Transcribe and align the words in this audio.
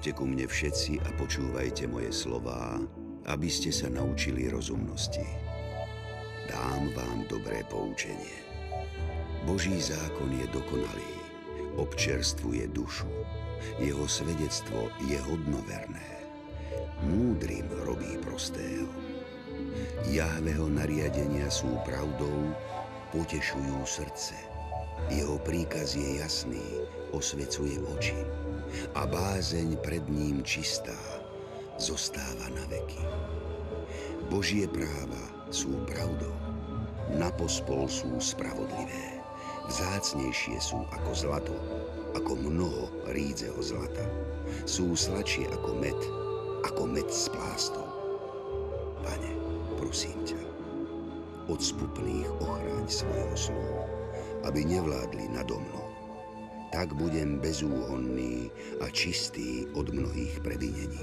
Poďte 0.00 0.16
ku 0.16 0.24
mne 0.24 0.48
všetci 0.48 0.92
a 1.04 1.12
počúvajte 1.20 1.84
moje 1.84 2.08
slová, 2.08 2.80
aby 3.28 3.52
ste 3.52 3.68
sa 3.68 3.84
naučili 3.92 4.48
rozumnosti. 4.48 5.20
Dám 6.48 6.88
vám 6.96 7.28
dobré 7.28 7.60
poučenie. 7.68 8.40
Boží 9.44 9.76
zákon 9.76 10.32
je 10.32 10.48
dokonalý, 10.56 11.12
občerstvuje 11.76 12.72
dušu. 12.72 13.12
Jeho 13.76 14.08
svedectvo 14.08 14.88
je 15.04 15.20
hodnoverné. 15.20 16.24
Múdrym 17.04 17.68
robí 17.84 18.16
prostého. 18.24 18.88
Jahveho 20.08 20.64
nariadenia 20.72 21.52
sú 21.52 21.76
pravdou, 21.84 22.56
potešujú 23.12 23.84
srdce. 23.84 24.32
Jeho 25.12 25.36
príkaz 25.44 25.92
je 25.92 26.24
jasný, 26.24 26.88
osvecuje 27.12 27.76
oči 27.84 28.48
a 28.94 29.06
bázeň 29.06 29.78
pred 29.80 30.04
ním 30.10 30.42
čistá 30.42 30.96
zostáva 31.80 32.46
na 32.52 32.64
veky. 32.68 33.02
Božie 34.28 34.68
práva 34.68 35.24
sú 35.48 35.74
pravdou, 35.88 36.34
na 37.16 37.32
pospol 37.34 37.90
sú 37.90 38.06
spravodlivé, 38.22 39.18
vzácnejšie 39.66 40.60
sú 40.62 40.84
ako 40.94 41.10
zlato, 41.16 41.56
ako 42.14 42.38
mnoho 42.38 42.92
rídzeho 43.10 43.58
zlata. 43.58 44.06
Sú 44.68 44.94
sladšie 44.94 45.50
ako 45.50 45.70
med, 45.78 45.98
ako 46.62 46.82
med 46.86 47.08
s 47.10 47.26
plástom. 47.32 47.86
Pane, 49.02 49.32
prosím 49.80 50.18
ťa, 50.22 50.42
od 51.50 51.58
spupných 51.58 52.28
ochráň 52.38 52.86
svojho 52.86 53.34
sluhu, 53.34 53.82
aby 54.46 54.62
nevládli 54.62 55.26
nado 55.34 55.58
mnou 55.58 55.89
tak 56.70 56.94
budem 56.94 57.42
bezúhonný 57.42 58.50
a 58.82 58.86
čistý 58.90 59.66
od 59.74 59.90
mnohých 59.90 60.38
previnení. 60.42 61.02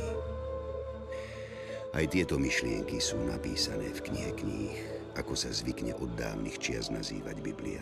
Aj 1.95 2.05
tieto 2.07 2.35
myšlienky 2.35 2.99
sú 2.99 3.19
napísané 3.27 3.91
v 3.95 4.03
knihe 4.11 4.31
kníh, 4.35 4.77
ako 5.15 5.33
sa 5.33 5.49
zvykne 5.49 5.95
od 5.97 6.13
dávnych 6.13 6.59
čias 6.59 6.91
nazývať 6.91 7.41
Biblia. 7.41 7.81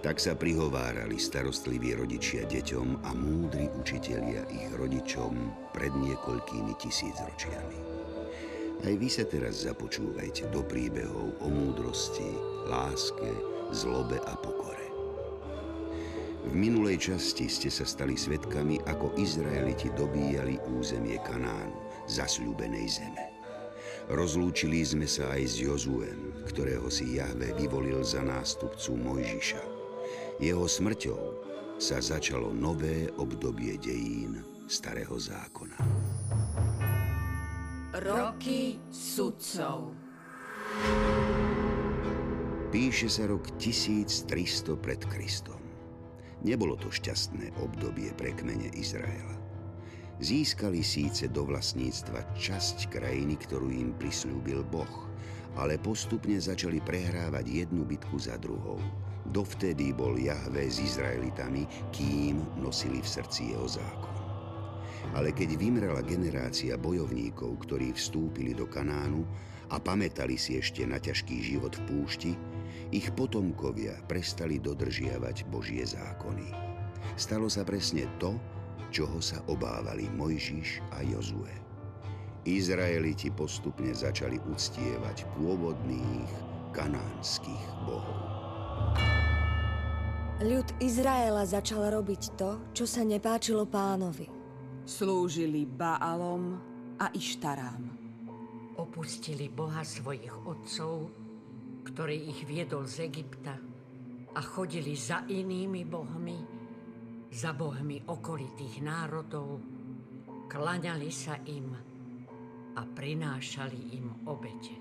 Tak 0.00 0.16
sa 0.16 0.32
prihovárali 0.32 1.20
starostliví 1.20 1.92
rodičia 1.92 2.48
deťom 2.48 3.04
a 3.04 3.12
múdri 3.12 3.68
učitelia 3.76 4.48
ich 4.48 4.72
rodičom 4.72 5.36
pred 5.76 5.92
niekoľkými 5.92 6.72
tisícročiami. 6.80 7.78
Aj 8.80 8.94
vy 8.96 9.08
sa 9.12 9.28
teraz 9.28 9.68
započúvajte 9.68 10.48
do 10.48 10.64
príbehov 10.64 11.36
o 11.44 11.48
múdrosti, 11.52 12.32
láske, 12.64 13.28
zlobe 13.76 14.16
a 14.24 14.32
pokore. 14.40 14.79
V 16.40 16.52
minulej 16.56 17.12
časti 17.12 17.52
ste 17.52 17.68
sa 17.68 17.84
stali 17.84 18.16
svetkami, 18.16 18.80
ako 18.88 19.12
Izraeliti 19.20 19.92
dobíjali 19.92 20.56
územie 20.72 21.20
Kanánu, 21.20 21.76
zasľúbenej 22.08 22.86
zeme. 22.88 23.24
Rozlúčili 24.08 24.80
sme 24.80 25.04
sa 25.04 25.28
aj 25.36 25.42
s 25.44 25.54
Jozuem, 25.60 26.32
ktorého 26.48 26.88
si 26.88 27.20
Jahve 27.20 27.52
vyvolil 27.54 28.00
za 28.00 28.24
nástupcu 28.24 28.96
Mojžiša. 28.96 29.62
Jeho 30.40 30.64
smrťou 30.64 31.22
sa 31.76 32.00
začalo 32.00 32.56
nové 32.56 33.12
obdobie 33.20 33.76
dejín 33.76 34.40
Starého 34.64 35.20
zákona. 35.20 35.76
Roky 38.00 38.80
sudcov 38.88 39.92
Píše 42.70 43.12
sa 43.12 43.28
rok 43.28 43.44
1300 43.60 44.78
pred 44.80 45.02
Kristom. 45.10 45.59
Nebolo 46.40 46.72
to 46.80 46.88
šťastné 46.88 47.52
obdobie 47.60 48.16
pre 48.16 48.32
kmene 48.32 48.72
Izraela. 48.72 49.36
Získali 50.20 50.84
síce 50.84 51.32
do 51.32 51.48
vlastníctva 51.48 52.36
časť 52.36 52.92
krajiny, 52.92 53.40
ktorú 53.40 53.72
im 53.72 53.96
prislúbil 53.96 54.60
Boh, 54.68 55.08
ale 55.56 55.80
postupne 55.80 56.36
začali 56.36 56.80
prehrávať 56.84 57.64
jednu 57.64 57.88
bitku 57.88 58.20
za 58.20 58.36
druhou. 58.36 58.80
Dovtedy 59.32 59.92
bol 59.96 60.16
Jahve 60.16 60.68
s 60.68 60.80
Izraelitami, 60.80 61.64
kým 61.92 62.40
nosili 62.60 63.00
v 63.00 63.08
srdci 63.08 63.52
jeho 63.52 63.68
zákon. 63.68 64.16
Ale 65.16 65.32
keď 65.32 65.56
vymrela 65.56 66.04
generácia 66.04 66.76
bojovníkov, 66.76 67.64
ktorí 67.64 67.96
vstúpili 67.96 68.52
do 68.52 68.68
Kanánu 68.68 69.24
a 69.72 69.80
pamätali 69.80 70.36
si 70.36 70.60
ešte 70.60 70.84
na 70.84 71.00
ťažký 71.00 71.40
život 71.40 71.72
v 71.80 71.82
púšti, 71.88 72.32
ich 72.90 73.10
potomkovia 73.14 73.94
prestali 74.10 74.58
dodržiavať 74.58 75.46
Božie 75.46 75.86
zákony. 75.86 76.50
Stalo 77.14 77.46
sa 77.46 77.62
presne 77.62 78.10
to, 78.18 78.34
čoho 78.90 79.22
sa 79.22 79.38
obávali 79.46 80.10
Mojžiš 80.10 80.82
a 80.90 81.06
Jozue. 81.06 81.54
Izraeliti 82.42 83.30
postupne 83.30 83.94
začali 83.94 84.42
uctievať 84.50 85.28
pôvodných 85.38 86.30
kanánskych 86.74 87.66
bohov. 87.86 88.18
Ľud 90.40 90.80
Izraela 90.80 91.44
začal 91.44 91.92
robiť 91.92 92.22
to, 92.40 92.72
čo 92.72 92.88
sa 92.88 93.04
nepáčilo 93.04 93.68
pánovi. 93.68 94.24
Slúžili 94.88 95.68
Baalom 95.68 96.56
a 96.96 97.12
Ištarám. 97.12 97.92
Opustili 98.80 99.52
Boha 99.52 99.84
svojich 99.84 100.32
otcov 100.48 101.12
ktorý 101.90 102.30
ich 102.30 102.46
viedol 102.46 102.86
z 102.86 103.10
Egypta 103.10 103.58
a 104.30 104.40
chodili 104.40 104.94
za 104.94 105.26
inými 105.26 105.82
bohmi, 105.82 106.38
za 107.34 107.50
bohmi 107.50 108.06
okolitých 108.06 108.78
národov, 108.78 109.58
klaňali 110.46 111.10
sa 111.10 111.34
im 111.50 111.74
a 112.78 112.82
prinášali 112.86 113.98
im 113.98 114.06
obete. 114.30 114.74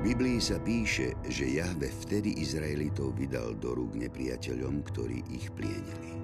V 0.00 0.16
Biblii 0.16 0.40
sa 0.40 0.56
píše, 0.56 1.12
že 1.28 1.60
Jahve 1.60 1.92
vtedy 1.92 2.40
Izraelitov 2.40 3.20
vydal 3.20 3.52
do 3.60 3.76
rúk 3.76 3.98
nepriateľom, 4.00 4.80
ktorí 4.86 5.20
ich 5.28 5.52
plienili. 5.52 6.16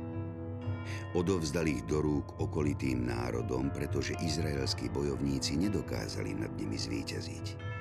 Odovzdal 1.13 1.69
ich 1.69 1.85
do 1.85 2.01
rúk 2.01 2.41
okolitým 2.41 3.05
národom, 3.05 3.69
pretože 3.75 4.17
izraelskí 4.23 4.89
bojovníci 4.89 5.61
nedokázali 5.61 6.33
nad 6.41 6.53
nimi 6.57 6.79
zvíťaziť. 6.79 7.76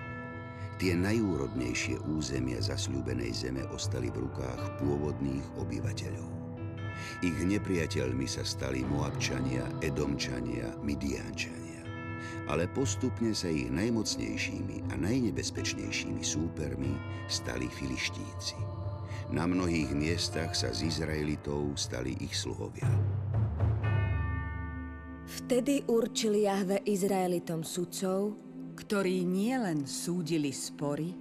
Tie 0.75 0.91
najúrodnejšie 0.91 2.03
územia 2.11 2.59
zasľúbenej 2.59 3.31
zeme 3.31 3.63
ostali 3.71 4.11
v 4.11 4.27
rukách 4.27 4.83
pôvodných 4.83 5.63
obyvateľov. 5.63 6.27
Ich 7.23 7.37
nepriateľmi 7.39 8.27
sa 8.27 8.43
stali 8.43 8.83
Moabčania, 8.83 9.63
Edomčania, 9.79 10.75
Midiančania. 10.83 11.79
Ale 12.51 12.67
postupne 12.67 13.31
sa 13.31 13.47
ich 13.47 13.71
najmocnejšími 13.71 14.91
a 14.91 14.99
najnebezpečnejšími 14.99 16.19
súpermi 16.19 16.93
stali 17.31 17.71
filištíci. 17.71 18.59
Na 19.31 19.47
mnohých 19.47 19.95
miestach 19.95 20.59
sa 20.59 20.75
z 20.75 20.91
Izraelitov 20.91 21.79
stali 21.79 22.19
ich 22.19 22.35
sluhovia. 22.35 22.85
Vtedy 25.25 25.87
určili 25.89 26.45
Jahve 26.45 26.83
Izraelitom 26.85 27.65
sudcov, 27.65 28.44
ktorí 28.75 29.23
nielen 29.23 29.87
súdili 29.87 30.51
spory, 30.51 31.15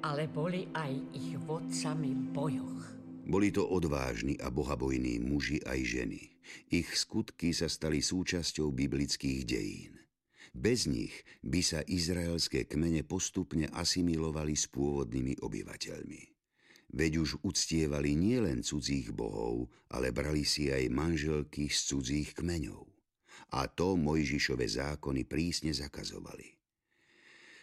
ale 0.00 0.26
boli 0.32 0.64
aj 0.72 0.92
ich 1.12 1.36
vodcami 1.44 2.10
v 2.16 2.22
bojoch. 2.32 2.82
Boli 3.30 3.52
to 3.52 3.62
odvážni 3.68 4.34
a 4.40 4.48
bohabojní 4.48 5.20
muži 5.22 5.60
aj 5.62 5.80
ženy. 5.86 6.20
Ich 6.72 6.90
skutky 6.98 7.54
sa 7.54 7.70
stali 7.70 8.02
súčasťou 8.02 8.74
biblických 8.74 9.40
dejín. 9.46 9.94
Bez 10.50 10.90
nich 10.90 11.14
by 11.46 11.62
sa 11.62 11.78
izraelské 11.86 12.66
kmene 12.66 13.06
postupne 13.06 13.70
asimilovali 13.70 14.58
s 14.58 14.66
pôvodnými 14.66 15.38
obyvateľmi. 15.38 16.22
Veď 16.90 17.22
už 17.22 17.46
uctievali 17.46 18.18
nielen 18.18 18.66
cudzích 18.66 19.14
bohov, 19.14 19.70
ale 19.94 20.10
brali 20.10 20.42
si 20.42 20.74
aj 20.74 20.90
manželky 20.90 21.70
z 21.70 21.78
cudzích 21.94 22.34
kmeňov. 22.34 22.82
A 23.54 23.70
to 23.70 23.94
Mojžišove 23.94 24.66
zákony 24.66 25.22
prísne 25.22 25.70
zakazovali. 25.70 26.59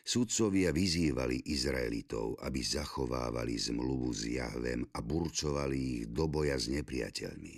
Sudcovia 0.08 0.72
vyzývali 0.72 1.52
Izraelitov, 1.52 2.40
aby 2.40 2.64
zachovávali 2.64 3.60
zmluvu 3.60 4.16
s 4.16 4.24
Jahvem 4.24 4.88
a 4.96 5.04
burcovali 5.04 5.76
ich 5.76 6.04
do 6.08 6.32
boja 6.32 6.56
s 6.56 6.72
nepriateľmi. 6.72 7.56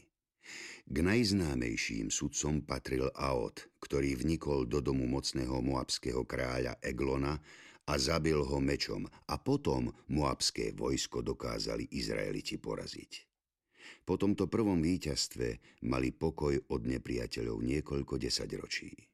K 0.89 0.95
najznámejším 0.97 2.09
sudcom 2.09 2.65
patril 2.65 3.05
Aot, 3.13 3.69
ktorý 3.77 4.17
vnikol 4.17 4.65
do 4.65 4.81
domu 4.81 5.05
mocného 5.05 5.61
moabského 5.61 6.25
kráľa 6.25 6.73
Eglona 6.81 7.37
a 7.85 7.93
zabil 8.01 8.41
ho 8.41 8.57
mečom 8.57 9.05
a 9.29 9.37
potom 9.37 9.93
moabské 10.09 10.73
vojsko 10.73 11.21
dokázali 11.21 11.85
Izraeliti 11.93 12.57
poraziť. 12.57 13.29
Po 14.01 14.17
tomto 14.17 14.49
prvom 14.49 14.81
víťazstve 14.81 15.61
mali 15.85 16.09
pokoj 16.09 16.57
od 16.73 16.81
nepriateľov 16.81 17.61
niekoľko 17.61 18.17
desaťročí. 18.17 19.08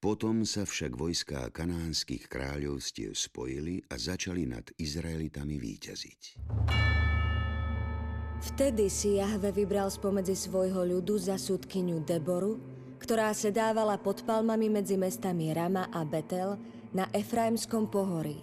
Potom 0.00 0.44
sa 0.44 0.64
však 0.64 0.96
vojská 0.96 1.48
kanánskych 1.52 2.28
kráľovstiev 2.28 3.16
spojili 3.16 3.84
a 3.88 4.00
začali 4.00 4.48
nad 4.48 4.64
Izraelitami 4.76 5.56
výťaziť. 5.60 6.20
V 8.44 8.52
Vtedy 8.54 8.92
si 8.92 9.16
Jahve 9.16 9.56
vybral 9.56 9.88
spomedzi 9.88 10.36
svojho 10.36 10.84
ľudu 10.84 11.16
za 11.16 11.40
sudkyňu 11.40 12.04
Deboru, 12.04 12.60
ktorá 13.00 13.32
sa 13.32 13.48
dávala 13.48 13.96
pod 13.96 14.22
palmami 14.22 14.68
medzi 14.68 15.00
mestami 15.00 15.50
Rama 15.50 15.88
a 15.88 16.04
Betel 16.04 16.60
na 16.92 17.08
Efraimskom 17.10 17.90
pohorí. 17.90 18.38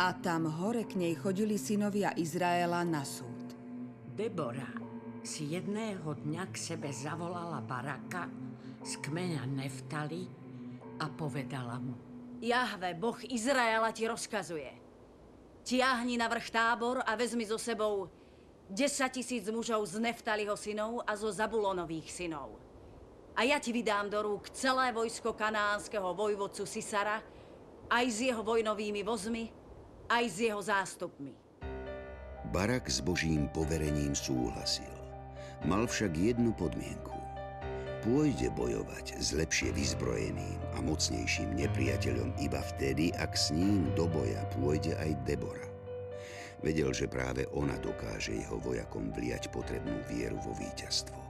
A 0.00 0.16
tam 0.16 0.48
hore 0.48 0.88
k 0.88 0.96
nej 0.96 1.18
chodili 1.18 1.58
synovia 1.58 2.14
Izraela 2.14 2.86
na 2.86 3.02
súd. 3.02 3.52
Debora 4.14 4.70
si 5.26 5.52
jedného 5.52 6.08
dňa 6.08 6.44
k 6.48 6.56
sebe 6.56 6.88
zavolala 6.94 7.60
Baraka 7.60 8.32
z 8.80 8.96
kmeňa 9.02 9.44
Neftali 9.44 10.24
a 11.00 11.08
povedala 11.08 11.80
mu. 11.80 11.96
Jahve, 12.44 12.92
boh 12.92 13.16
Izraela 13.24 13.88
ti 13.92 14.04
rozkazuje. 14.04 14.72
Tiahni 15.64 16.16
na 16.16 16.28
vrch 16.28 16.48
tábor 16.52 17.04
a 17.04 17.12
vezmi 17.16 17.44
so 17.44 17.60
sebou 17.60 18.08
10 18.72 19.12
tisíc 19.12 19.44
mužov 19.50 19.82
z 19.88 19.98
Neftaliho 20.00 20.56
synov 20.56 21.04
a 21.04 21.12
zo 21.18 21.28
Zabulonových 21.28 22.08
synov. 22.08 22.56
A 23.36 23.44
ja 23.44 23.60
ti 23.60 23.74
vydám 23.74 24.08
do 24.08 24.20
rúk 24.24 24.52
celé 24.54 24.92
vojsko 24.94 25.36
kanánskeho 25.36 26.16
vojvodcu 26.16 26.64
Sisara, 26.64 27.20
aj 27.90 28.04
s 28.08 28.18
jeho 28.30 28.40
vojnovými 28.40 29.02
vozmi, 29.02 29.50
aj 30.08 30.24
s 30.26 30.36
jeho 30.48 30.62
zástupmi. 30.62 31.34
Barak 32.50 32.90
s 32.90 32.98
Božím 33.04 33.46
poverením 33.52 34.16
súhlasil. 34.16 34.90
Mal 35.68 35.86
však 35.86 36.16
jednu 36.16 36.56
podmienku. 36.56 37.19
Pôjde 38.00 38.48
bojovať 38.56 39.20
s 39.20 39.36
lepšie 39.36 39.76
vyzbrojeným 39.76 40.56
a 40.72 40.80
mocnejším 40.80 41.52
nepriateľom 41.52 42.32
iba 42.40 42.64
vtedy, 42.72 43.12
ak 43.12 43.36
s 43.36 43.52
ním 43.52 43.92
do 43.92 44.08
boja 44.08 44.40
pôjde 44.56 44.96
aj 44.96 45.20
Debora. 45.28 45.68
Vedel, 46.64 46.96
že 46.96 47.12
práve 47.12 47.44
ona 47.52 47.76
dokáže 47.76 48.32
jeho 48.40 48.56
vojakom 48.56 49.12
vliať 49.12 49.52
potrebnú 49.52 50.00
vieru 50.08 50.40
vo 50.40 50.56
víťazstvo. 50.56 51.20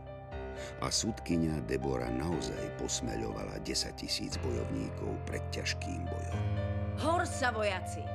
A 0.78 0.94
sudkynia 0.94 1.58
Debora 1.66 2.06
naozaj 2.06 2.78
posmeľovala 2.78 3.58
10 3.66 3.90
tisíc 3.98 4.38
bojovníkov 4.38 5.10
pred 5.26 5.42
ťažkým 5.50 6.06
bojom. 6.06 6.38
Hor 7.02 7.26
sa, 7.26 7.50
vojaci! 7.50 8.06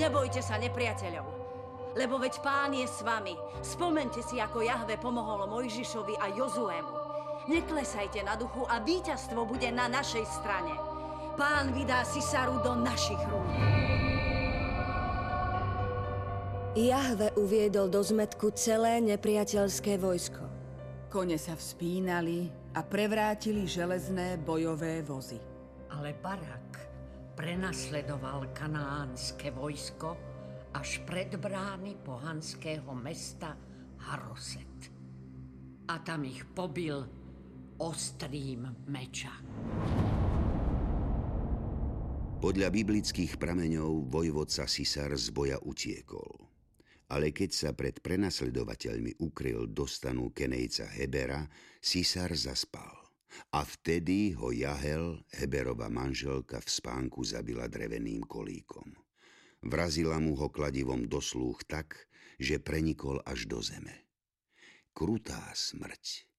Nebojte 0.00 0.40
sa 0.40 0.56
nepriateľov, 0.56 1.28
lebo 1.92 2.16
veď 2.16 2.40
pán 2.40 2.72
je 2.72 2.88
s 2.88 3.04
vami. 3.04 3.36
Spomente 3.60 4.24
si, 4.24 4.40
ako 4.40 4.64
Jahve 4.64 4.96
pomohol 4.96 5.44
Mojžišovi 5.44 6.16
a 6.16 6.32
Jozuemu. 6.32 7.01
Neklesajte 7.50 8.22
na 8.22 8.38
duchu 8.38 8.62
a 8.70 8.78
víťazstvo 8.78 9.42
bude 9.42 9.66
na 9.74 9.90
našej 9.90 10.22
strane. 10.30 10.70
Pán 11.34 11.74
vydá 11.74 12.06
Sisaru 12.06 12.62
do 12.62 12.78
našich 12.78 13.18
rúk. 13.18 13.50
Jahve 16.78 17.34
uviedol 17.34 17.90
do 17.90 17.98
zmetku 17.98 18.54
celé 18.54 19.02
nepriateľské 19.02 19.98
vojsko. 19.98 20.44
Kone 21.10 21.34
sa 21.34 21.58
vzpínali 21.58 22.48
a 22.78 22.80
prevrátili 22.86 23.66
železné 23.66 24.38
bojové 24.40 25.02
vozy. 25.02 25.36
Ale 25.92 26.16
Barak 26.16 26.78
prenasledoval 27.34 28.54
kanánske 28.54 29.50
vojsko 29.50 30.14
až 30.72 31.02
pred 31.04 31.36
brány 31.36 31.98
pohanského 32.00 32.94
mesta 32.96 33.52
Haroset. 34.08 34.88
A 35.90 35.98
tam 36.00 36.24
ich 36.24 36.46
pobil 36.56 37.21
ostrým 37.82 38.62
meča. 38.86 39.34
Podľa 42.38 42.70
biblických 42.70 43.42
prameňov 43.42 44.06
vojvodca 44.06 44.70
Sisar 44.70 45.10
z 45.18 45.34
boja 45.34 45.58
utiekol. 45.58 46.46
Ale 47.10 47.34
keď 47.34 47.50
sa 47.50 47.70
pred 47.74 47.98
prenasledovateľmi 47.98 49.18
ukryl 49.18 49.66
do 49.66 49.84
stanu 49.90 50.30
Kenejca 50.30 50.86
Hebera, 50.94 51.42
Sisar 51.82 52.30
zaspal. 52.38 52.94
A 53.50 53.66
vtedy 53.66 54.30
ho 54.38 54.54
Jahel, 54.54 55.18
Heberova 55.34 55.90
manželka, 55.90 56.62
v 56.62 56.68
spánku 56.70 57.26
zabila 57.26 57.66
dreveným 57.66 58.22
kolíkom. 58.22 58.94
Vrazila 59.66 60.22
mu 60.22 60.38
ho 60.38 60.46
kladivom 60.54 61.10
do 61.10 61.18
slúch 61.18 61.66
tak, 61.66 61.98
že 62.38 62.62
prenikol 62.62 63.18
až 63.26 63.50
do 63.50 63.58
zeme. 63.58 64.06
Krutá 64.94 65.50
smrť 65.54 66.31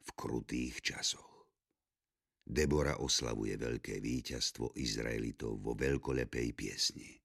v 0.00 0.08
krutých 0.16 0.80
časoch. 0.80 1.48
Debora 2.50 2.98
oslavuje 2.98 3.54
veľké 3.54 4.02
víťazstvo 4.02 4.74
Izraelitov 4.74 5.62
vo 5.62 5.78
veľkolepej 5.78 6.48
piesni. 6.56 7.20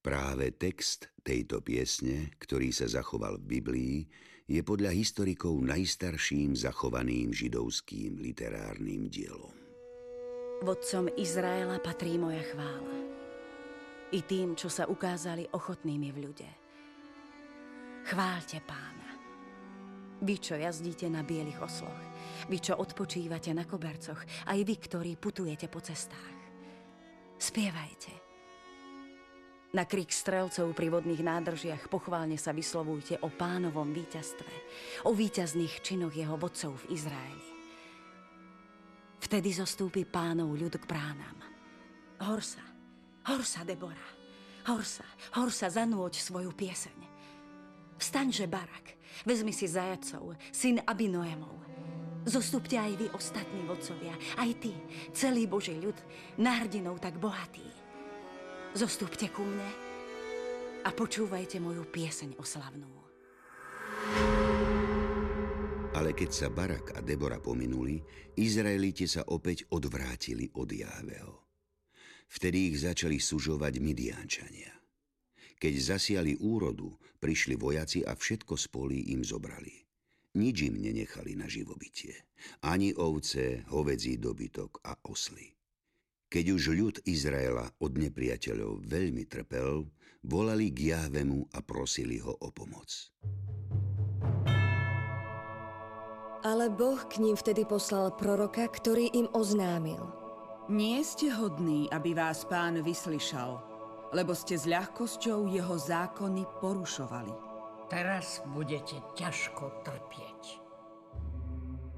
Práve 0.00 0.54
text 0.54 1.10
tejto 1.20 1.60
piesne, 1.60 2.30
ktorý 2.38 2.70
sa 2.70 2.86
zachoval 2.86 3.42
v 3.42 3.58
Biblii, 3.58 3.98
je 4.46 4.62
podľa 4.62 4.94
historikov 4.94 5.58
najstarším 5.58 6.54
zachovaným 6.54 7.34
židovským 7.34 8.22
literárnym 8.22 9.10
dielom. 9.10 9.52
Vodcom 10.62 11.10
Izraela 11.18 11.82
patrí 11.82 12.16
moja 12.16 12.40
chvála. 12.54 12.96
I 14.14 14.22
tým, 14.22 14.54
čo 14.54 14.70
sa 14.70 14.86
ukázali 14.86 15.50
ochotnými 15.50 16.14
v 16.14 16.18
ľude. 16.30 16.50
Chváľte 18.06 18.62
pána. 18.62 19.05
Vy, 20.22 20.34
čo 20.40 20.56
jazdíte 20.56 21.08
na 21.12 21.20
bielých 21.20 21.60
osloch. 21.60 22.00
Vy, 22.48 22.60
čo 22.60 22.80
odpočívate 22.80 23.52
na 23.52 23.68
kobercoch. 23.68 24.20
Aj 24.48 24.56
vy, 24.56 24.74
ktorí 24.80 25.20
putujete 25.20 25.68
po 25.68 25.84
cestách. 25.84 26.36
Spievajte. 27.36 28.26
Na 29.76 29.84
krik 29.84 30.08
strelcov 30.08 30.72
pri 30.72 30.88
vodných 30.88 31.20
nádržiach 31.20 31.92
pochválne 31.92 32.40
sa 32.40 32.56
vyslovujte 32.56 33.20
o 33.20 33.28
pánovom 33.28 33.92
víťazstve, 33.92 34.52
o 35.04 35.12
víťazných 35.12 35.84
činoch 35.84 36.16
jeho 36.16 36.40
vodcov 36.40 36.80
v 36.80 36.96
Izraeli. 36.96 37.48
Vtedy 39.20 39.52
zostúpi 39.52 40.08
pánov 40.08 40.56
ľud 40.56 40.80
k 40.80 40.84
bránam. 40.88 41.36
Horsa, 42.24 42.64
horsa, 43.28 43.68
Debora, 43.68 44.08
horsa, 44.64 45.04
horsa, 45.36 45.68
zanúť 45.68 46.24
svoju 46.24 46.56
pieseň. 46.56 46.98
Vstaňže, 48.00 48.48
Barak, 48.48 48.95
vezmi 49.24 49.54
si 49.54 49.70
zajacov, 49.70 50.36
syn 50.52 50.82
Abinoemov. 50.84 51.56
Zostupte 52.26 52.74
aj 52.74 52.92
vy, 52.98 53.06
ostatní 53.14 53.62
vodcovia, 53.64 54.12
aj 54.42 54.50
ty, 54.58 54.74
celý 55.14 55.46
Boží 55.46 55.78
ľud, 55.78 55.94
na 56.42 56.58
hrdinov 56.58 56.98
tak 56.98 57.22
bohatý. 57.22 57.62
Zostúpte 58.74 59.30
ku 59.30 59.46
mne 59.46 59.70
a 60.82 60.90
počúvajte 60.90 61.62
moju 61.62 61.86
pieseň 61.86 62.34
oslavnú. 62.36 62.90
Ale 65.96 66.12
keď 66.12 66.30
sa 66.34 66.48
Barak 66.52 66.92
a 66.92 67.00
Debora 67.00 67.40
pominuli, 67.40 68.02
Izraeliti 68.36 69.08
sa 69.08 69.24
opäť 69.32 69.64
odvrátili 69.72 70.50
od 70.60 70.68
Jahveho. 70.68 71.34
Vtedy 72.26 72.74
ich 72.74 72.84
začali 72.84 73.16
sužovať 73.16 73.80
Midiančania. 73.80 74.76
Keď 75.56 75.74
zasiali 75.80 76.36
úrodu, 76.36 76.92
prišli 77.16 77.56
vojaci 77.56 78.04
a 78.04 78.12
všetko 78.12 78.54
z 78.60 78.66
polí 78.68 78.98
im 79.16 79.24
zobrali. 79.24 79.72
Nič 80.36 80.68
im 80.68 80.76
nenechali 80.76 81.32
na 81.32 81.48
živobytie. 81.48 82.28
Ani 82.60 82.92
ovce, 82.92 83.64
hovedzí 83.72 84.20
dobytok 84.20 84.84
a 84.84 85.00
osly. 85.08 85.56
Keď 86.28 86.44
už 86.52 86.62
ľud 86.76 86.96
Izraela 87.08 87.72
od 87.80 87.96
nepriateľov 87.96 88.84
veľmi 88.84 89.24
trpel, 89.24 89.88
volali 90.20 90.68
k 90.74 90.92
Jahvemu 90.92 91.48
a 91.56 91.64
prosili 91.64 92.20
ho 92.20 92.36
o 92.36 92.48
pomoc. 92.52 92.92
Ale 96.44 96.70
Boh 96.70 97.00
k 97.10 97.18
ním 97.18 97.34
vtedy 97.34 97.66
poslal 97.66 98.14
proroka, 98.14 98.68
ktorý 98.68 99.10
im 99.16 99.26
oznámil. 99.32 100.04
Nie 100.70 101.02
ste 101.02 101.30
hodní, 101.30 101.90
aby 101.90 102.14
vás 102.14 102.46
pán 102.46 102.82
vyslyšal, 102.82 103.65
lebo 104.14 104.36
ste 104.36 104.54
s 104.54 104.68
ľahkosťou 104.68 105.50
jeho 105.50 105.76
zákony 105.78 106.46
porušovali. 106.62 107.34
Teraz 107.86 108.42
budete 108.50 108.98
ťažko 109.14 109.86
trpieť. 109.86 110.42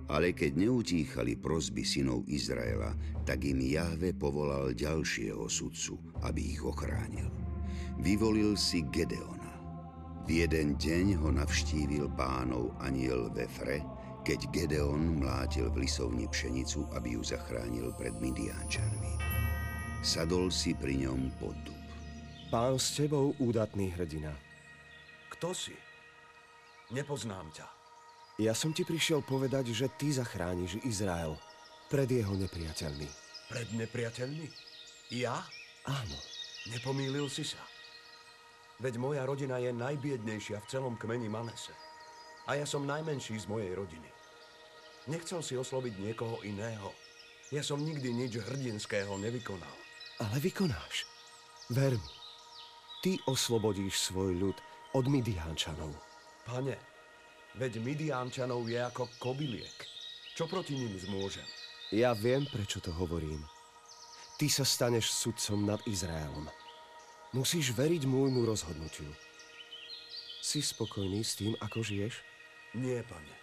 Ale 0.09 0.33
keď 0.33 0.69
neutíchali 0.69 1.37
prosby 1.37 1.85
synov 1.85 2.25
Izraela, 2.29 2.97
tak 3.29 3.45
im 3.45 3.61
Jahve 3.61 4.17
povolal 4.17 4.73
ďalšieho 4.73 5.45
sudcu, 5.49 6.01
aby 6.25 6.57
ich 6.57 6.65
ochránil. 6.65 7.29
Vyvolil 8.01 8.57
si 8.57 8.89
Gedeona. 8.89 9.53
V 10.25 10.45
jeden 10.45 10.81
deň 10.81 11.25
ho 11.25 11.29
navštívil 11.33 12.09
pánov 12.17 12.73
aniel 12.81 13.29
Vefre, 13.33 13.85
keď 14.25 14.49
Gedeon 14.53 15.25
mlátil 15.25 15.73
v 15.73 15.89
lisovni 15.89 16.29
pšenicu, 16.29 16.89
aby 16.93 17.17
ju 17.17 17.25
zachránil 17.25 17.93
pred 17.97 18.13
Midiančanmi. 18.21 19.17
Sadol 20.05 20.53
si 20.53 20.77
pri 20.77 21.05
ňom 21.05 21.33
pod. 21.41 21.78
Pán 22.49 22.81
s 22.81 22.97
tebou, 22.97 23.37
údatný 23.37 23.93
hrdina. 23.93 24.33
Kto 25.37 25.53
si? 25.53 25.77
Nepoznám 26.89 27.53
ťa. 27.53 27.69
Ja 28.41 28.57
som 28.57 28.73
ti 28.73 28.89
prišiel 28.89 29.21
povedať, 29.21 29.77
že 29.77 29.93
ty 30.01 30.09
zachrániš 30.09 30.81
Izrael 30.89 31.37
pred 31.93 32.09
jeho 32.09 32.33
nepriateľmi. 32.33 33.09
Pred 33.53 33.69
nepriateľmi? 33.77 34.47
Ja? 35.13 35.45
Áno, 35.85 36.19
Nepomýlil 36.69 37.33
si 37.33 37.49
sa. 37.49 37.61
Veď 38.79 39.01
moja 39.01 39.25
rodina 39.25 39.57
je 39.57 39.73
najbiednejšia 39.73 40.61
v 40.61 40.69
celom 40.69 40.95
kmeni 41.01 41.27
Manese. 41.27 41.73
A 42.45 42.61
ja 42.61 42.69
som 42.69 42.85
najmenší 42.85 43.41
z 43.41 43.47
mojej 43.49 43.73
rodiny. 43.73 44.09
Nechcel 45.09 45.41
si 45.41 45.57
osloviť 45.57 45.95
niekoho 45.97 46.45
iného. 46.45 46.93
Ja 47.49 47.65
som 47.65 47.81
nikdy 47.81 48.13
nič 48.13 48.37
hrdinského 48.45 49.17
nevykonal. 49.17 49.77
Ale 50.21 50.37
vykonáš. 50.45 51.09
Ver 51.73 51.97
mi. 51.97 52.13
Ty 52.99 53.15
oslobodíš 53.31 54.11
svoj 54.11 54.35
ľud 54.35 54.59
od 54.99 55.05
Midiančanov. 55.07 55.95
Pane, 56.43 56.75
veď 57.55 57.79
Midiánčanov 57.79 58.67
je 58.67 58.83
ako 58.83 59.07
kobyliek. 59.23 59.79
Čo 60.35 60.51
proti 60.51 60.75
ním 60.75 60.99
zmôžem? 60.99 61.47
Ja 61.95 62.11
viem, 62.19 62.43
prečo 62.51 62.83
to 62.83 62.91
hovorím. 62.91 63.39
Ty 64.35 64.51
sa 64.51 64.67
staneš 64.67 65.15
sudcom 65.15 65.63
nad 65.63 65.79
Izraelom. 65.87 66.51
Musíš 67.31 67.71
veriť 67.71 68.03
môjmu 68.03 68.43
rozhodnutiu. 68.43 69.07
Si 70.43 70.59
spokojný 70.59 71.23
s 71.23 71.39
tým, 71.39 71.55
ako 71.63 71.87
žiješ? 71.87 72.19
Nie, 72.75 73.07
pane. 73.07 73.35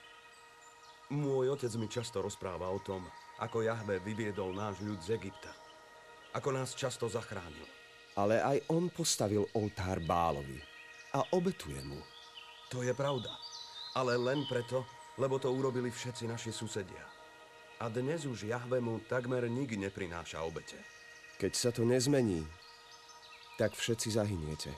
Môj 1.15 1.55
otec 1.55 1.71
mi 1.79 1.88
často 1.88 2.19
rozpráva 2.19 2.67
o 2.67 2.83
tom, 2.83 3.07
ako 3.39 3.63
Jahve 3.63 4.03
vyviedol 4.03 4.51
náš 4.51 4.83
ľud 4.83 5.00
z 5.00 5.15
Egypta. 5.15 5.53
Ako 6.35 6.51
nás 6.51 6.75
často 6.75 7.07
zachránil. 7.07 7.85
Ale 8.15 8.39
aj 8.39 8.57
on 8.72 8.88
postavil 8.88 9.43
oltár 9.60 10.00
Bálovi 10.00 10.60
a 11.12 11.24
obetuje 11.36 11.79
mu. 11.84 12.00
To 12.72 12.79
je 12.79 12.95
pravda. 12.95 13.31
Ale 13.95 14.15
len 14.15 14.43
preto, 14.48 14.88
lebo 15.19 15.39
to 15.39 15.51
urobili 15.51 15.91
všetci 15.91 16.27
naši 16.27 16.51
susedia. 16.51 17.03
A 17.79 17.91
dnes 17.91 18.24
už 18.24 18.48
Jahve 18.48 18.79
mu 18.79 19.03
takmer 19.03 19.48
nik 19.51 19.75
neprináša 19.75 20.43
obete. 20.48 20.79
Keď 21.36 21.51
sa 21.51 21.69
to 21.75 21.84
nezmení, 21.84 22.48
tak 23.60 23.75
všetci 23.75 24.15
zahyniete. 24.15 24.72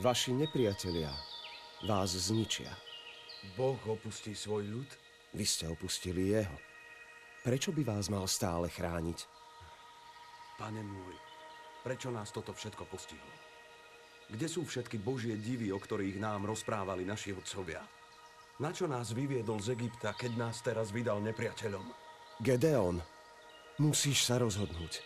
Vaši 0.00 0.36
nepriatelia 0.36 1.08
vás 1.88 2.12
zničia. 2.12 2.68
Boh 3.56 3.80
opustí 3.88 4.36
svoj 4.36 4.64
ľud? 4.68 4.90
Vy 5.32 5.44
ste 5.44 5.68
opustili 5.72 6.36
jeho. 6.36 6.56
Prečo 7.44 7.72
by 7.72 7.84
vás 7.84 8.12
mal 8.12 8.28
stále 8.28 8.68
chrániť? 8.68 9.24
Pane 10.56 10.80
môj, 10.84 11.16
prečo 11.86 12.10
nás 12.10 12.34
toto 12.34 12.50
všetko 12.50 12.82
postihlo? 12.90 13.30
Kde 14.26 14.50
sú 14.50 14.66
všetky 14.66 14.98
božie 14.98 15.38
divy, 15.38 15.70
o 15.70 15.78
ktorých 15.78 16.18
nám 16.18 16.50
rozprávali 16.50 17.06
naši 17.06 17.30
otcovia? 17.30 17.78
Na 18.58 18.74
čo 18.74 18.90
nás 18.90 19.14
vyviedol 19.14 19.62
z 19.62 19.78
Egypta, 19.78 20.10
keď 20.18 20.32
nás 20.34 20.58
teraz 20.66 20.90
vydal 20.90 21.22
nepriateľom? 21.22 21.86
Gedeon, 22.42 22.98
musíš 23.78 24.26
sa 24.26 24.42
rozhodnúť. 24.42 24.98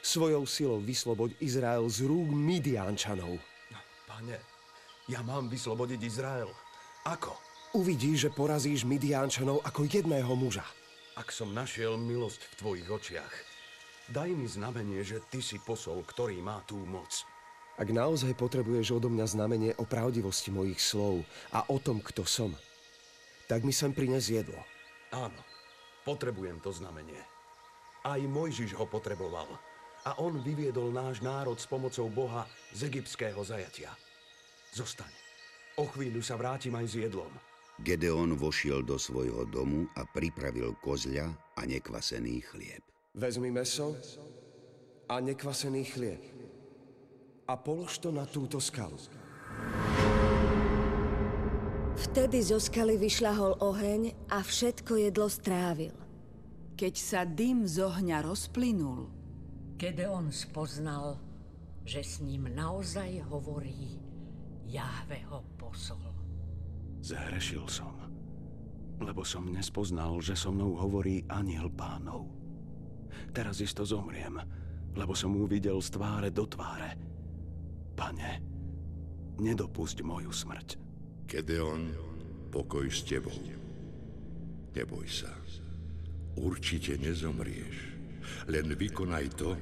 Svojou 0.00 0.48
silou 0.48 0.80
vysloboď 0.80 1.36
Izrael 1.44 1.84
z 1.92 2.08
rúk 2.08 2.32
Midiančanov. 2.32 3.36
Pane, 4.08 4.40
ja 5.12 5.20
mám 5.20 5.52
vyslobodiť 5.52 6.00
Izrael. 6.00 6.48
Ako? 7.04 7.36
Uvidíš, 7.76 8.24
že 8.24 8.30
porazíš 8.32 8.88
Midiančanov 8.88 9.60
ako 9.68 9.84
jedného 9.84 10.32
muža. 10.32 10.64
Ak 11.18 11.28
som 11.28 11.52
našiel 11.52 12.00
milosť 12.00 12.40
v 12.40 12.54
tvojich 12.56 12.88
očiach, 12.88 13.34
daj 14.10 14.30
mi 14.30 14.46
znamenie, 14.46 15.02
že 15.02 15.22
ty 15.30 15.42
si 15.42 15.58
posol, 15.62 16.02
ktorý 16.06 16.38
má 16.42 16.62
tú 16.66 16.78
moc. 16.86 17.26
Ak 17.76 17.92
naozaj 17.92 18.32
potrebuješ 18.40 18.96
odo 18.96 19.12
mňa 19.12 19.26
znamenie 19.28 19.70
o 19.76 19.84
pravdivosti 19.84 20.48
mojich 20.48 20.80
slov 20.80 21.20
a 21.52 21.68
o 21.68 21.76
tom, 21.76 22.00
kto 22.00 22.24
som, 22.24 22.56
tak 23.46 23.62
mi 23.62 23.70
sem 23.70 23.92
prines 23.92 24.32
jedlo. 24.32 24.58
Áno, 25.12 25.38
potrebujem 26.08 26.56
to 26.64 26.72
znamenie. 26.72 27.20
Aj 28.06 28.18
Mojžiš 28.22 28.78
ho 28.78 28.86
potreboval. 28.88 29.46
A 30.06 30.14
on 30.22 30.38
vyviedol 30.38 30.94
náš 30.94 31.18
národ 31.18 31.58
s 31.58 31.66
pomocou 31.66 32.06
Boha 32.06 32.46
z 32.70 32.86
egyptského 32.86 33.42
zajatia. 33.42 33.90
Zostaň. 34.70 35.10
O 35.76 35.84
chvíľu 35.90 36.22
sa 36.22 36.38
vrátim 36.38 36.72
aj 36.78 36.86
s 36.86 36.94
jedlom. 36.96 37.28
Gedeon 37.82 38.38
vošiel 38.40 38.80
do 38.86 38.96
svojho 38.96 39.44
domu 39.50 39.84
a 39.98 40.08
pripravil 40.08 40.72
kozľa 40.80 41.28
a 41.58 41.60
nekvasený 41.68 42.40
chlieb. 42.48 42.95
Vezmi 43.16 43.48
meso 43.48 43.96
a 45.08 45.16
nekvasený 45.24 45.82
chlieb 45.88 46.22
a 47.48 47.56
polož 47.56 47.96
to 48.02 48.12
na 48.12 48.28
túto 48.28 48.60
skalu. 48.60 48.98
Vtedy 51.96 52.44
zo 52.44 52.60
skaly 52.60 53.00
vyšľahol 53.00 53.64
oheň 53.64 54.28
a 54.28 54.44
všetko 54.44 55.00
jedlo 55.00 55.32
strávil. 55.32 55.96
Keď 56.76 56.94
sa 57.00 57.24
dym 57.24 57.64
z 57.64 57.80
ohňa 57.80 58.20
rozplynul, 58.20 59.08
Gedeon 59.80 60.28
spoznal, 60.28 61.16
že 61.88 62.04
s 62.04 62.20
ním 62.20 62.52
naozaj 62.52 63.24
hovorí 63.32 63.96
Jahveho 64.68 65.40
posol. 65.56 66.04
Zahrešil 67.00 67.64
som, 67.64 67.96
lebo 69.00 69.24
som 69.24 69.48
nespoznal, 69.48 70.20
že 70.20 70.36
so 70.36 70.52
mnou 70.52 70.76
hovorí 70.76 71.24
aniel 71.32 71.72
pánov. 71.72 72.45
Teraz 73.32 73.60
isto 73.60 73.84
zomriem, 73.84 74.40
lebo 74.96 75.12
som 75.12 75.36
mu 75.36 75.44
videl 75.44 75.76
z 75.80 75.92
tváre 75.92 76.28
do 76.32 76.48
tváre. 76.48 76.96
Pane, 77.96 78.32
nedopusť 79.40 80.00
moju 80.04 80.32
smrť. 80.32 80.68
Gedeon, 81.26 81.92
pokoj 82.52 82.86
s 82.88 83.04
tebou. 83.04 83.36
Neboj 84.76 85.08
sa. 85.08 85.32
Určite 86.36 87.00
nezomrieš. 87.00 87.96
Len 88.52 88.76
vykonaj 88.76 89.26
to, 89.40 89.56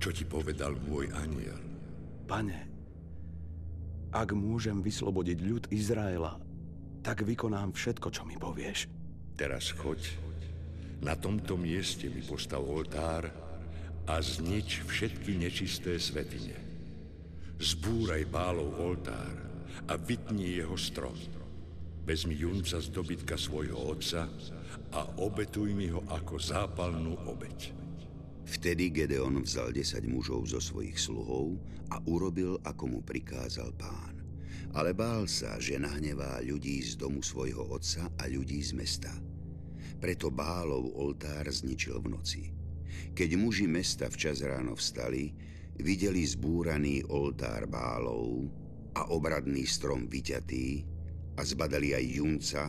čo 0.00 0.08
ti 0.12 0.24
povedal 0.24 0.72
môj 0.88 1.12
aniel. 1.12 1.60
Pane, 2.24 2.60
ak 4.16 4.32
môžem 4.32 4.80
vyslobodiť 4.80 5.38
ľud 5.44 5.64
Izraela, 5.68 6.40
tak 7.04 7.22
vykonám 7.22 7.76
všetko, 7.76 8.08
čo 8.08 8.24
mi 8.24 8.40
povieš. 8.40 8.88
Teraz 9.36 9.70
choď. 9.76 10.25
Na 11.04 11.12
tomto 11.16 11.60
mieste 11.60 12.08
mi 12.08 12.24
postav 12.24 12.64
oltár 12.64 13.28
a 14.06 14.14
znič 14.22 14.86
všetky 14.86 15.36
nečisté 15.36 15.98
svetine. 16.00 16.56
Zbúraj 17.60 18.28
bálov 18.28 18.76
oltár 18.80 19.36
a 19.88 19.96
vytni 19.96 20.56
jeho 20.56 20.76
strom. 20.78 21.16
Vezmi 22.06 22.38
junca 22.38 22.78
z 22.78 22.88
dobytka 22.94 23.34
svojho 23.34 23.76
otca 23.90 24.30
a 24.94 25.00
obetuj 25.18 25.74
mi 25.74 25.90
ho 25.90 26.06
ako 26.06 26.38
zápalnú 26.38 27.18
obeť. 27.26 27.74
Vtedy 28.46 28.94
Gedeon 28.94 29.42
vzal 29.42 29.74
10 29.74 30.06
mužov 30.06 30.46
zo 30.46 30.62
svojich 30.62 30.94
sluhov 30.94 31.58
a 31.90 31.98
urobil, 32.06 32.62
ako 32.62 32.84
mu 32.86 33.00
prikázal 33.02 33.74
pán. 33.74 34.22
Ale 34.70 34.94
bál 34.94 35.26
sa, 35.26 35.58
že 35.58 35.82
nahnevá 35.82 36.38
ľudí 36.46 36.78
z 36.78 36.94
domu 36.94 37.26
svojho 37.26 37.66
otca 37.74 38.06
a 38.22 38.30
ľudí 38.30 38.62
z 38.62 38.70
mesta. 38.78 39.10
Preto 39.96 40.28
bálov 40.28 40.92
oltár 40.92 41.48
zničil 41.48 41.98
v 42.04 42.06
noci. 42.12 42.42
Keď 43.16 43.30
muži 43.40 43.64
mesta 43.64 44.12
včas 44.12 44.44
ráno 44.44 44.76
vstali, 44.76 45.32
videli 45.80 46.24
zbúraný 46.24 47.04
oltár 47.08 47.64
bálov 47.64 48.48
a 48.96 49.12
obradný 49.12 49.64
strom 49.64 50.08
vyťatý 50.08 50.84
a 51.36 51.40
zbadali 51.44 51.92
aj 51.96 52.04
junca, 52.04 52.62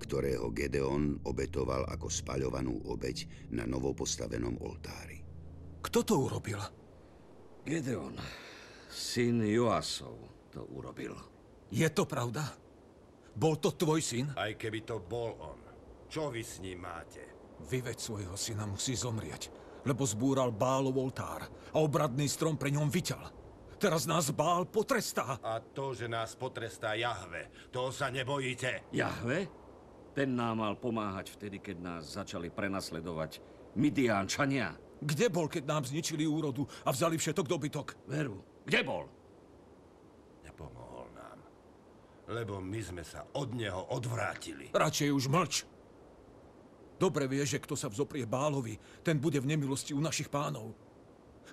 ktorého 0.00 0.52
Gedeon 0.52 1.20
obetoval 1.28 1.84
ako 1.88 2.08
spaľovanú 2.08 2.88
obeď 2.88 3.48
na 3.52 3.68
novopostavenom 3.68 4.60
oltári. 4.64 5.20
Kto 5.80 6.00
to 6.04 6.14
urobil? 6.16 6.60
Gedeon, 7.64 8.16
syn 8.88 9.44
Joasov, 9.44 10.48
to 10.48 10.64
urobil. 10.72 11.12
Je 11.68 11.84
to 11.92 12.08
pravda? 12.08 12.44
Bol 13.36 13.60
to 13.60 13.76
tvoj 13.76 14.00
syn? 14.00 14.32
Aj 14.36 14.52
keby 14.56 14.84
to 14.84 15.00
bol 15.00 15.36
on. 15.38 15.59
Čo 16.10 16.26
vy 16.34 16.42
s 16.42 16.58
ním 16.58 16.82
máte? 16.82 17.22
Vyveď 17.70 18.02
svojho 18.02 18.34
syna 18.34 18.66
musí 18.66 18.98
zomrieť, 18.98 19.46
lebo 19.86 20.02
zbúral 20.02 20.50
Bálov 20.50 20.98
oltár 20.98 21.46
a 21.70 21.78
obradný 21.78 22.26
strom 22.26 22.58
pre 22.58 22.74
ňom 22.74 22.90
vyťal. 22.90 23.30
Teraz 23.78 24.10
nás 24.10 24.34
Bál 24.34 24.66
potrestá. 24.66 25.38
A 25.38 25.62
to, 25.62 25.94
že 25.94 26.10
nás 26.10 26.34
potrestá 26.34 26.98
Jahve, 26.98 27.70
toho 27.70 27.94
sa 27.94 28.10
nebojíte? 28.10 28.90
Jahve? 28.90 29.46
Ten 30.10 30.34
nám 30.34 30.58
mal 30.58 30.74
pomáhať 30.74 31.30
vtedy, 31.38 31.62
keď 31.62 31.76
nás 31.78 32.02
začali 32.18 32.50
prenasledovať 32.50 33.38
Midiánčania. 33.78 34.74
Kde 34.98 35.30
bol, 35.30 35.46
keď 35.46 35.64
nám 35.64 35.86
zničili 35.86 36.26
úrodu 36.26 36.66
a 36.82 36.90
vzali 36.90 37.16
všetok 37.16 37.46
dobytok? 37.46 37.86
Veru, 38.10 38.42
kde 38.66 38.80
bol? 38.82 39.06
Nepomohol 40.42 41.06
nám. 41.14 41.38
Lebo 42.34 42.58
my 42.58 42.80
sme 42.82 43.06
sa 43.06 43.24
od 43.38 43.54
neho 43.54 43.94
odvrátili. 43.94 44.74
Radšej 44.74 45.08
už 45.14 45.30
mlč. 45.30 45.54
Dobre 47.00 47.24
vie, 47.24 47.40
že 47.48 47.56
kto 47.56 47.72
sa 47.72 47.88
vzoprie 47.88 48.28
Bálovi, 48.28 48.76
ten 49.00 49.16
bude 49.16 49.40
v 49.40 49.48
nemilosti 49.48 49.96
u 49.96 50.04
našich 50.04 50.28
pánov. 50.28 50.76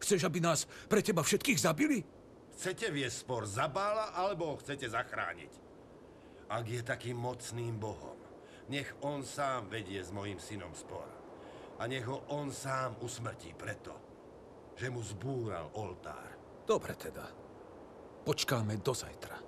Chceš, 0.03 0.27
aby 0.27 0.43
nás 0.43 0.67
pre 0.91 0.99
teba 0.99 1.23
všetkých 1.23 1.63
zabili? 1.63 2.03
Chcete 2.51 2.91
viesť 2.91 3.23
spor 3.23 3.47
za 3.47 3.71
Bála, 3.71 4.11
alebo 4.11 4.51
ho 4.51 4.59
chcete 4.59 4.91
zachrániť? 4.91 5.53
Ak 6.51 6.67
je 6.67 6.83
takým 6.83 7.15
mocným 7.15 7.79
bohom, 7.79 8.19
nech 8.67 8.91
on 8.99 9.23
sám 9.23 9.71
vedie 9.71 10.03
s 10.03 10.11
mojim 10.11 10.35
synom 10.35 10.75
spor. 10.75 11.07
A 11.79 11.87
nech 11.87 12.03
ho 12.03 12.27
on 12.27 12.51
sám 12.51 12.99
usmrtí 12.99 13.55
preto, 13.55 13.95
že 14.75 14.91
mu 14.91 14.99
zbúral 14.99 15.71
oltár. 15.79 16.35
Dobre 16.67 16.91
teda. 16.99 17.23
Počkáme 18.27 18.83
do 18.83 18.91
zajtra. 18.91 19.39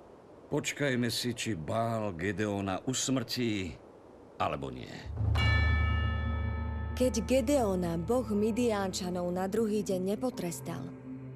Počkajme 0.48 1.12
si, 1.12 1.36
či 1.36 1.52
Bál 1.52 2.16
Gedeona 2.16 2.80
usmrtí, 2.88 3.76
alebo 4.40 4.72
nie. 4.72 4.88
Keď 7.00 7.24
Gedeona, 7.24 7.96
boh 7.96 8.28
Midiánčanov, 8.28 9.32
na 9.32 9.48
druhý 9.48 9.80
deň 9.80 10.12
nepotrestal, 10.12 10.84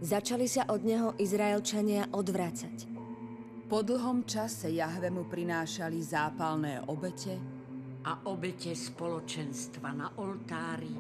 začali 0.04 0.44
sa 0.44 0.68
od 0.68 0.84
neho 0.84 1.16
Izraelčania 1.16 2.12
odvracať. 2.12 2.84
Po 3.64 3.80
dlhom 3.80 4.28
čase 4.28 4.68
Jahve 4.76 5.08
mu 5.08 5.24
prinášali 5.24 6.04
zápalné 6.04 6.84
obete 6.84 7.40
a 8.04 8.28
obete 8.28 8.76
spoločenstva 8.76 9.88
na 9.96 10.12
oltári, 10.20 10.92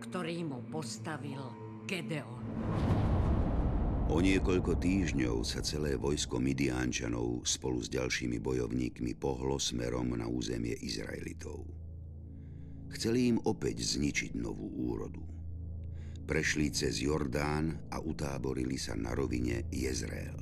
ktorý 0.00 0.48
mu 0.48 0.64
postavil 0.72 1.44
Gedeon. 1.84 2.40
O 4.08 4.16
niekoľko 4.16 4.80
týždňov 4.80 5.44
sa 5.44 5.60
celé 5.60 6.00
vojsko 6.00 6.40
Midiánčanov 6.40 7.44
spolu 7.44 7.84
s 7.84 7.92
ďalšími 7.92 8.40
bojovníkmi 8.40 9.12
pohlo 9.20 9.60
smerom 9.60 10.16
na 10.16 10.24
územie 10.24 10.72
Izraelitov. 10.80 11.79
Chceli 12.90 13.30
im 13.30 13.38
opäť 13.46 13.86
zničiť 13.96 14.34
novú 14.34 14.66
úrodu. 14.90 15.22
Prešli 16.26 16.70
cez 16.70 17.02
Jordán 17.02 17.90
a 17.90 17.98
utáborili 17.98 18.78
sa 18.78 18.94
na 18.94 19.14
rovine 19.14 19.66
Jezreel. 19.70 20.38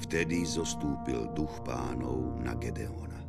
Vtedy 0.00 0.42
zostúpil 0.46 1.30
duch 1.36 1.62
pánov 1.62 2.40
na 2.42 2.56
Gedeona. 2.56 3.20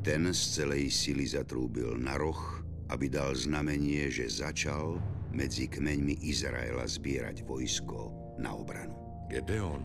Ten 0.00 0.30
z 0.32 0.62
celej 0.62 0.90
sily 0.90 1.28
zatrúbil 1.28 1.96
na 1.96 2.16
roh, 2.16 2.64
aby 2.90 3.06
dal 3.08 3.36
znamenie, 3.36 4.08
že 4.10 4.28
začal 4.28 5.00
medzi 5.34 5.68
kmeňmi 5.68 6.24
Izraela 6.24 6.86
zbierať 6.86 7.42
vojsko 7.44 8.14
na 8.38 8.54
obranu. 8.54 9.26
Gedeon, 9.28 9.82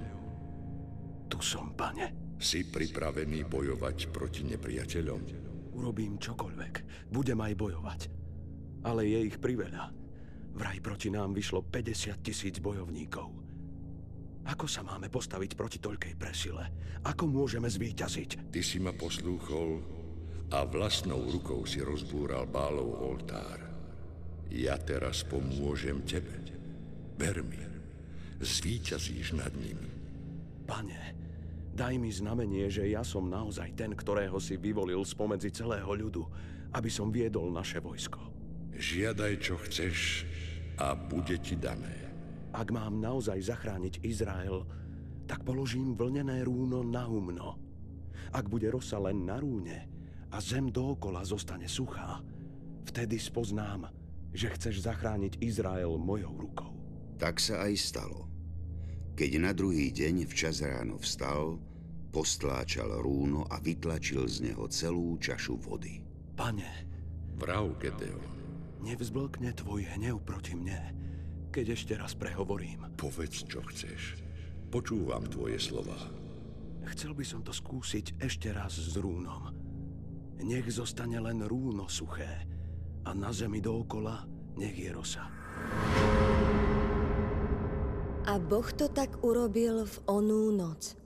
Tu 1.29 1.39
som, 1.41 1.74
pane. 1.74 2.36
si 2.41 2.65
pripravený 2.65 3.46
bojovať 3.46 4.10
proti 4.10 4.44
nepriateľom? 4.48 5.49
Urobím 5.79 6.19
čokoľvek. 6.19 7.07
Budem 7.07 7.39
aj 7.39 7.53
bojovať. 7.55 8.01
Ale 8.83 9.07
je 9.07 9.31
ich 9.31 9.39
priveľa. 9.39 9.95
Vraj 10.59 10.83
proti 10.83 11.07
nám 11.07 11.31
vyšlo 11.31 11.63
50 11.63 12.19
tisíc 12.19 12.59
bojovníkov. 12.59 13.31
Ako 14.43 14.67
sa 14.67 14.83
máme 14.83 15.07
postaviť 15.07 15.55
proti 15.55 15.79
toľkej 15.79 16.19
presile? 16.19 16.67
Ako 17.07 17.31
môžeme 17.31 17.71
zvíťaziť? 17.71 18.51
Ty 18.51 18.59
si 18.59 18.83
ma 18.83 18.91
poslúchol 18.91 19.79
a 20.51 20.67
vlastnou 20.67 21.31
rukou 21.31 21.63
si 21.63 21.79
rozbúral 21.79 22.43
bálov 22.43 23.00
oltár. 23.00 23.63
Ja 24.51 24.75
teraz 24.75 25.24
pomôžem 25.24 26.03
tebe. 26.03 26.43
Ver 27.15 27.39
mi, 27.39 27.62
zvíťazíš 28.43 29.38
nad 29.39 29.55
ním. 29.55 29.79
Pane, 30.67 31.18
daj 31.79 31.95
mi 31.95 32.12
znamenie, 32.12 32.67
že 32.67 32.91
ja 32.91 33.07
som 33.07 33.31
naozaj 33.31 33.71
ten, 33.79 33.95
ktorého 33.95 34.36
si 34.43 34.59
vyvolil 34.59 35.00
spomedzi 35.07 35.48
celého 35.55 35.88
ľudu, 35.88 36.27
aby 36.75 36.91
som 36.91 37.07
viedol 37.07 37.48
naše 37.55 37.79
vojsko. 37.79 38.19
Žiadaj, 38.75 39.31
čo 39.39 39.55
chceš 39.63 40.27
a 40.75 40.91
bude 40.91 41.39
ti 41.39 41.55
dané. 41.55 42.12
Ak 42.51 42.75
mám 42.75 43.00
naozaj 43.00 43.39
zachrániť 43.48 44.03
Izrael, 44.03 44.67
tak 45.24 45.48
položím 45.48 45.95
vlnené 45.95 46.43
rúno 46.43 46.83
na 46.83 47.07
humno. 47.07 47.55
Ak 48.36 48.51
bude 48.51 48.67
rosa 48.67 49.00
len 49.00 49.24
na 49.24 49.39
rúne 49.39 49.88
a 50.36 50.38
zem 50.43 50.67
dookola 50.67 51.24
zostane 51.24 51.71
suchá, 51.71 52.19
vtedy 52.91 53.15
spoznám, 53.15 53.88
že 54.36 54.51
chceš 54.51 54.84
zachrániť 54.84 55.39
Izrael 55.39 55.95
mojou 55.95 56.36
rukou. 56.36 56.75
Tak 57.15 57.39
sa 57.39 57.63
aj 57.65 57.73
stalo. 57.80 58.27
Keď 59.15 59.32
na 59.39 59.51
druhý 59.51 59.91
deň 59.91 60.27
včas 60.27 60.63
ráno 60.63 60.95
vstal, 61.01 61.68
postláčal 62.10 62.89
rúno 63.02 63.45
a 63.48 63.62
vytlačil 63.62 64.26
z 64.26 64.52
neho 64.52 64.65
celú 64.69 65.15
čašu 65.22 65.62
vody. 65.62 66.02
Pane, 66.34 66.89
Vrav, 67.39 67.78
Gedeon, 67.80 68.26
nevzblkne 68.84 69.54
tvoj 69.56 69.86
hnev 69.95 70.19
proti 70.26 70.58
mne, 70.58 70.93
keď 71.54 71.65
ešte 71.78 71.93
raz 71.95 72.17
prehovorím. 72.17 72.89
povedz, 73.00 73.48
čo 73.48 73.63
chceš. 73.63 74.19
Počúvam 74.69 75.24
tvoje 75.26 75.58
slova. 75.58 75.95
Chcel 76.93 77.15
by 77.15 77.26
som 77.26 77.41
to 77.41 77.56
skúsiť 77.56 78.19
ešte 78.19 78.52
raz 78.52 78.76
s 78.76 78.93
rúnom. 79.00 79.56
Nech 80.43 80.67
zostane 80.67 81.17
len 81.19 81.43
rúno 81.48 81.88
suché 81.88 82.43
a 83.08 83.12
na 83.15 83.32
zemi 83.32 83.63
dookola 83.63 84.28
nech 84.60 84.76
je 84.76 84.89
rosa. 84.91 85.24
A 88.30 88.34
Boh 88.38 88.69
to 88.76 88.91
tak 88.91 89.24
urobil 89.26 89.88
v 89.88 89.95
onú 90.06 90.54
noc. 90.54 90.98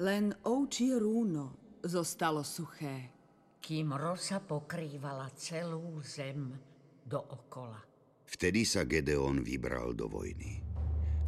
Len 0.00 0.32
ovčie 0.48 0.96
rúno 0.96 1.76
zostalo 1.84 2.40
suché. 2.40 3.12
Kým 3.60 3.92
rosa 3.92 4.40
pokrývala 4.40 5.28
celú 5.36 6.00
zem 6.00 6.56
dookola. 7.04 7.76
Vtedy 8.24 8.64
sa 8.64 8.88
Gedeon 8.88 9.44
vybral 9.44 9.92
do 9.92 10.08
vojny. 10.08 10.64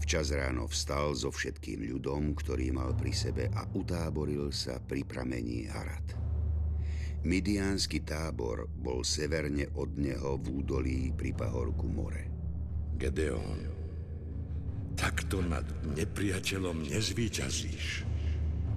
Včas 0.00 0.32
ráno 0.32 0.64
vstal 0.72 1.12
so 1.12 1.28
všetkým 1.28 1.84
ľudom, 1.84 2.32
ktorý 2.32 2.72
mal 2.72 2.96
pri 2.96 3.12
sebe 3.12 3.52
a 3.52 3.68
utáboril 3.76 4.48
sa 4.48 4.80
pri 4.80 5.04
pramení 5.04 5.68
Harad. 5.68 6.16
Midiánsky 7.28 8.00
tábor 8.08 8.72
bol 8.72 9.04
severne 9.04 9.68
od 9.76 10.00
neho 10.00 10.40
v 10.40 10.64
údolí 10.64 11.12
pri 11.12 11.36
pahorku 11.36 11.92
more. 11.92 12.24
Gedeon, 12.96 13.68
takto 14.96 15.44
nad 15.44 15.68
nepriateľom 15.92 16.88
nezvíťazíš. 16.88 18.11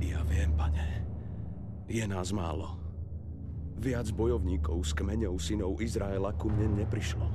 Ja 0.05 0.21
viem, 0.29 0.53
pane. 0.53 1.01
Je 1.89 2.05
nás 2.05 2.29
málo. 2.29 2.77
Viac 3.81 4.07
bojovníkov 4.13 4.85
z 4.85 4.91
kmeňov 5.01 5.35
synov 5.41 5.81
Izraela 5.81 6.31
ku 6.37 6.47
mne 6.53 6.85
neprišlo. 6.85 7.25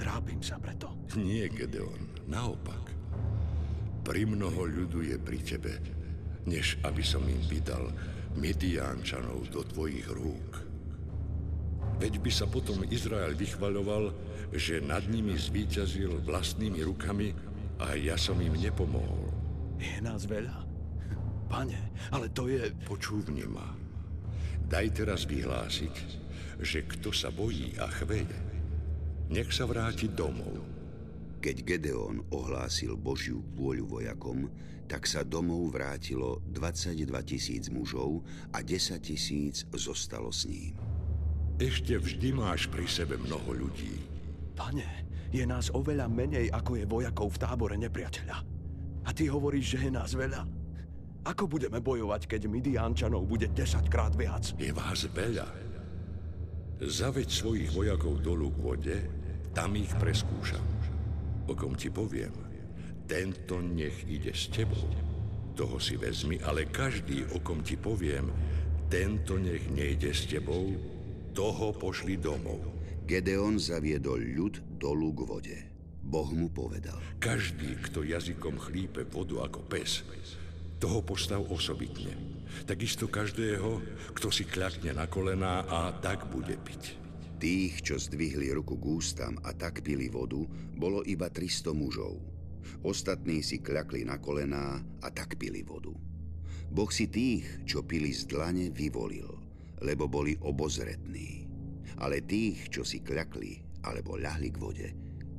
Trápim 0.00 0.40
sa 0.40 0.56
preto. 0.56 0.90
Nie, 1.18 1.52
Gedeon, 1.52 2.26
naopak. 2.26 2.94
Pri 4.02 4.24
mnoho 4.24 4.64
ľudu 4.64 5.04
je 5.04 5.16
pri 5.20 5.38
tebe, 5.42 5.74
než 6.48 6.80
aby 6.86 7.04
som 7.04 7.22
im 7.28 7.40
vydal 7.50 7.92
Midiánčanov 8.38 9.50
do 9.52 9.60
tvojich 9.66 10.06
rúk. 10.08 10.64
Veď 11.98 12.22
by 12.22 12.30
sa 12.30 12.46
potom 12.46 12.86
Izrael 12.86 13.34
vychvaľoval, 13.34 14.14
že 14.54 14.78
nad 14.78 15.02
nimi 15.10 15.34
zvíťazil 15.34 16.22
vlastnými 16.22 16.80
rukami 16.86 17.34
a 17.82 17.98
ja 17.98 18.14
som 18.14 18.38
im 18.38 18.54
nepomohol. 18.54 19.34
Je 19.82 19.98
nás 19.98 20.24
veľa. 20.24 20.67
Pane, 21.48 21.80
ale 22.12 22.28
to 22.30 22.46
je... 22.52 22.68
Počúvni 22.84 23.48
ma. 23.48 23.72
Daj 24.68 25.00
teraz 25.00 25.24
vyhlásiť, 25.24 25.94
že 26.60 26.84
kto 26.84 27.08
sa 27.08 27.32
bojí 27.32 27.72
a 27.80 27.88
chveje, 27.88 28.36
nech 29.32 29.48
sa 29.48 29.64
vráti 29.64 30.12
domov. 30.12 30.60
Keď 31.40 31.56
Gedeon 31.64 32.20
ohlásil 32.34 32.98
Božiu 33.00 33.40
vôľu 33.56 33.84
vojakom, 33.88 34.50
tak 34.88 35.04
sa 35.04 35.24
domov 35.24 35.72
vrátilo 35.72 36.44
22 36.52 37.08
tisíc 37.24 37.68
mužov 37.68 38.24
a 38.52 38.64
10 38.64 39.00
tisíc 39.00 39.64
zostalo 39.72 40.32
s 40.32 40.48
ním. 40.48 40.76
Ešte 41.60 41.96
vždy 41.96 42.28
máš 42.32 42.68
pri 42.72 42.88
sebe 42.88 43.20
mnoho 43.20 43.68
ľudí. 43.68 43.94
Pane, 44.56 45.06
je 45.28 45.44
nás 45.44 45.68
oveľa 45.70 46.08
menej, 46.08 46.48
ako 46.50 46.80
je 46.80 46.84
vojakov 46.88 47.36
v 47.36 47.40
tábore 47.40 47.76
nepriateľa. 47.76 48.36
A 49.04 49.10
ty 49.12 49.28
hovoríš, 49.28 49.76
že 49.76 49.88
je 49.88 49.92
nás 49.92 50.12
veľa? 50.16 50.57
Ako 51.28 51.44
budeme 51.44 51.84
bojovať, 51.84 52.24
keď 52.24 52.48
Midiančanov 52.48 53.28
bude 53.28 53.52
10 53.52 53.92
krát 53.92 54.16
viac? 54.16 54.56
Je 54.56 54.72
vás 54.72 55.04
veľa. 55.12 55.44
Zaveď 56.80 57.28
svojich 57.28 57.68
vojakov 57.76 58.24
dolu 58.24 58.48
k 58.48 58.58
vode, 58.64 58.96
tam 59.52 59.76
ich 59.76 59.92
preskúšam. 60.00 60.64
O 61.44 61.52
kom 61.52 61.76
ti 61.76 61.92
poviem, 61.92 62.32
tento 63.04 63.60
nech 63.60 64.08
ide 64.08 64.32
s 64.32 64.48
tebou. 64.48 64.88
Toho 65.52 65.76
si 65.76 66.00
vezmi, 66.00 66.40
ale 66.40 66.64
každý, 66.72 67.28
o 67.36 67.44
kom 67.44 67.60
ti 67.60 67.76
poviem, 67.76 68.32
tento 68.88 69.36
nech 69.36 69.68
nejde 69.68 70.16
s 70.16 70.24
tebou, 70.24 70.72
toho 71.36 71.76
pošli 71.76 72.16
domov. 72.16 72.64
Gedeon 73.04 73.60
zaviedol 73.60 74.24
ľud 74.32 74.80
dolu 74.80 75.12
k 75.12 75.20
vode. 75.28 75.58
Boh 76.08 76.32
mu 76.32 76.48
povedal. 76.48 76.96
Každý, 77.20 77.84
kto 77.84 78.00
jazykom 78.00 78.56
chlípe 78.56 79.04
vodu 79.12 79.44
ako 79.44 79.60
pes, 79.68 80.08
toho 80.78 81.02
postav 81.02 81.42
osobitne. 81.50 82.14
Takisto 82.64 83.10
každého, 83.10 83.82
kto 84.14 84.30
si 84.30 84.46
kľakne 84.46 84.94
na 84.94 85.10
kolená 85.10 85.66
a 85.66 85.92
tak 85.92 86.30
bude 86.30 86.54
piť. 86.58 86.96
Tých, 87.38 87.86
čo 87.86 87.94
zdvihli 87.98 88.50
ruku 88.50 88.74
k 88.78 88.98
ústam 88.98 89.38
a 89.46 89.54
tak 89.54 89.86
pili 89.86 90.10
vodu, 90.10 90.42
bolo 90.74 91.06
iba 91.06 91.30
300 91.30 91.70
mužov. 91.70 92.18
Ostatní 92.82 93.42
si 93.46 93.62
kľakli 93.62 94.06
na 94.06 94.18
kolená 94.18 94.82
a 95.02 95.08
tak 95.10 95.38
pili 95.38 95.62
vodu. 95.62 95.94
Boh 96.68 96.90
si 96.90 97.06
tých, 97.06 97.62
čo 97.62 97.86
pili 97.86 98.10
z 98.10 98.26
dlane, 98.26 98.74
vyvolil, 98.74 99.30
lebo 99.82 100.10
boli 100.10 100.34
obozretní. 100.42 101.46
Ale 101.98 102.22
tých, 102.22 102.70
čo 102.70 102.82
si 102.82 103.02
kľakli 103.02 103.82
alebo 103.86 104.18
ľahli 104.18 104.50
k 104.50 104.58
vode, 104.58 104.88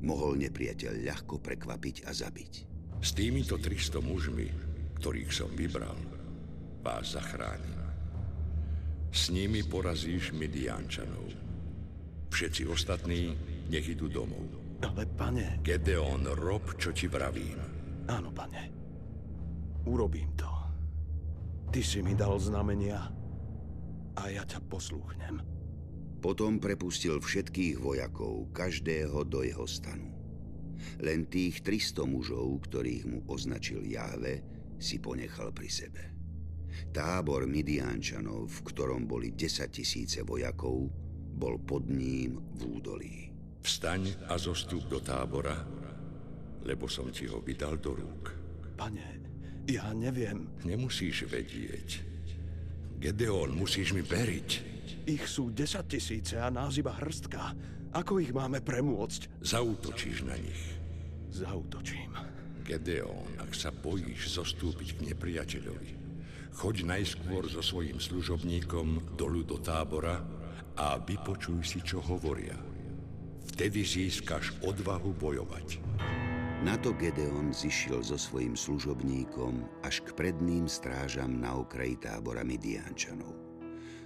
mohol 0.00 0.40
nepriateľ 0.40 1.04
ľahko 1.04 1.40
prekvapiť 1.40 2.08
a 2.08 2.12
zabiť. 2.16 2.52
S 3.00 3.12
týmito 3.16 3.56
300 3.56 4.00
mužmi, 4.00 4.69
ktorých 5.00 5.32
som 5.32 5.48
vybral, 5.56 5.96
vás 6.84 7.16
zachránim. 7.16 7.80
S 9.08 9.32
nimi 9.32 9.64
porazíš 9.64 10.36
Midiančanov. 10.36 11.24
Všetci 12.28 12.68
ostatní 12.68 13.32
nech 13.72 13.88
idú 13.88 14.12
domov. 14.12 14.44
Ale 14.84 15.08
pane... 15.16 15.64
Gedeon, 15.64 16.28
rob, 16.36 16.76
čo 16.76 16.92
ti 16.92 17.08
vravím. 17.08 17.56
Áno, 18.12 18.28
pane. 18.28 18.68
Urobím 19.88 20.36
to. 20.36 20.52
Ty 21.72 21.80
si 21.80 22.04
mi 22.04 22.12
dal 22.12 22.36
znamenia 22.36 23.00
a 24.20 24.22
ja 24.28 24.44
ťa 24.44 24.60
poslúchnem. 24.68 25.40
Potom 26.20 26.60
prepustil 26.60 27.24
všetkých 27.24 27.80
vojakov, 27.80 28.52
každého 28.52 29.24
do 29.24 29.40
jeho 29.40 29.64
stanu. 29.64 30.12
Len 31.00 31.24
tých 31.24 31.64
300 31.64 32.04
mužov, 32.04 32.68
ktorých 32.68 33.04
mu 33.08 33.18
označil 33.32 33.80
Jáve, 33.88 34.59
si 34.80 34.96
ponechal 34.98 35.52
pri 35.52 35.68
sebe. 35.68 36.02
Tábor 36.90 37.44
Midiančanov, 37.44 38.48
v 38.48 38.58
ktorom 38.66 39.04
boli 39.04 39.36
10 39.36 39.68
tisíce 39.70 40.24
vojakov, 40.24 40.88
bol 41.36 41.60
pod 41.62 41.86
ním 41.86 42.40
v 42.56 42.60
údolí. 42.66 43.16
Vstaň 43.60 44.26
a 44.32 44.40
zostup 44.40 44.88
do 44.88 44.98
tábora, 45.04 45.54
lebo 46.64 46.88
som 46.88 47.12
ti 47.12 47.28
ho 47.28 47.44
vydal 47.44 47.76
do 47.76 47.92
rúk. 47.92 48.24
Pane, 48.74 49.20
ja 49.68 49.92
neviem. 49.92 50.48
Nemusíš 50.64 51.28
vedieť. 51.28 51.88
Gedeon, 53.00 53.52
musíš 53.52 53.92
mi 53.92 54.00
veriť. 54.00 54.50
Ich 55.08 55.24
sú 55.28 55.52
10 55.52 55.84
tisíce 55.88 56.36
a 56.36 56.48
nás 56.52 56.76
iba 56.76 56.92
hrstka. 56.92 57.56
Ako 57.96 58.20
ich 58.20 58.32
máme 58.32 58.60
premôcť? 58.60 59.42
Zautočíš 59.44 60.24
na 60.28 60.36
nich. 60.36 60.62
Zautočím. 61.32 62.29
Gedeon, 62.70 63.42
ak 63.42 63.50
sa 63.50 63.74
bojíš 63.74 64.38
zostúpiť 64.38 64.94
k 64.94 65.10
nepriateľovi, 65.10 65.90
choď 66.54 66.86
najskôr 66.86 67.50
so 67.50 67.58
svojím 67.58 67.98
služobníkom 67.98 69.18
dolu 69.18 69.42
do 69.42 69.58
tábora 69.58 70.22
a 70.78 70.94
vypočuj 71.02 71.66
si, 71.66 71.82
čo 71.82 71.98
hovoria. 71.98 72.54
Vtedy 73.50 73.82
získaš 73.82 74.54
odvahu 74.62 75.10
bojovať. 75.18 75.82
Na 76.62 76.78
to 76.78 76.94
Gedeon 76.94 77.50
zišiel 77.50 78.06
so 78.06 78.14
svojím 78.14 78.54
služobníkom 78.54 79.82
až 79.82 80.06
k 80.06 80.14
predným 80.14 80.70
strážam 80.70 81.42
na 81.42 81.58
okraji 81.58 81.98
tábora 81.98 82.46
Midiančanov. 82.46 83.34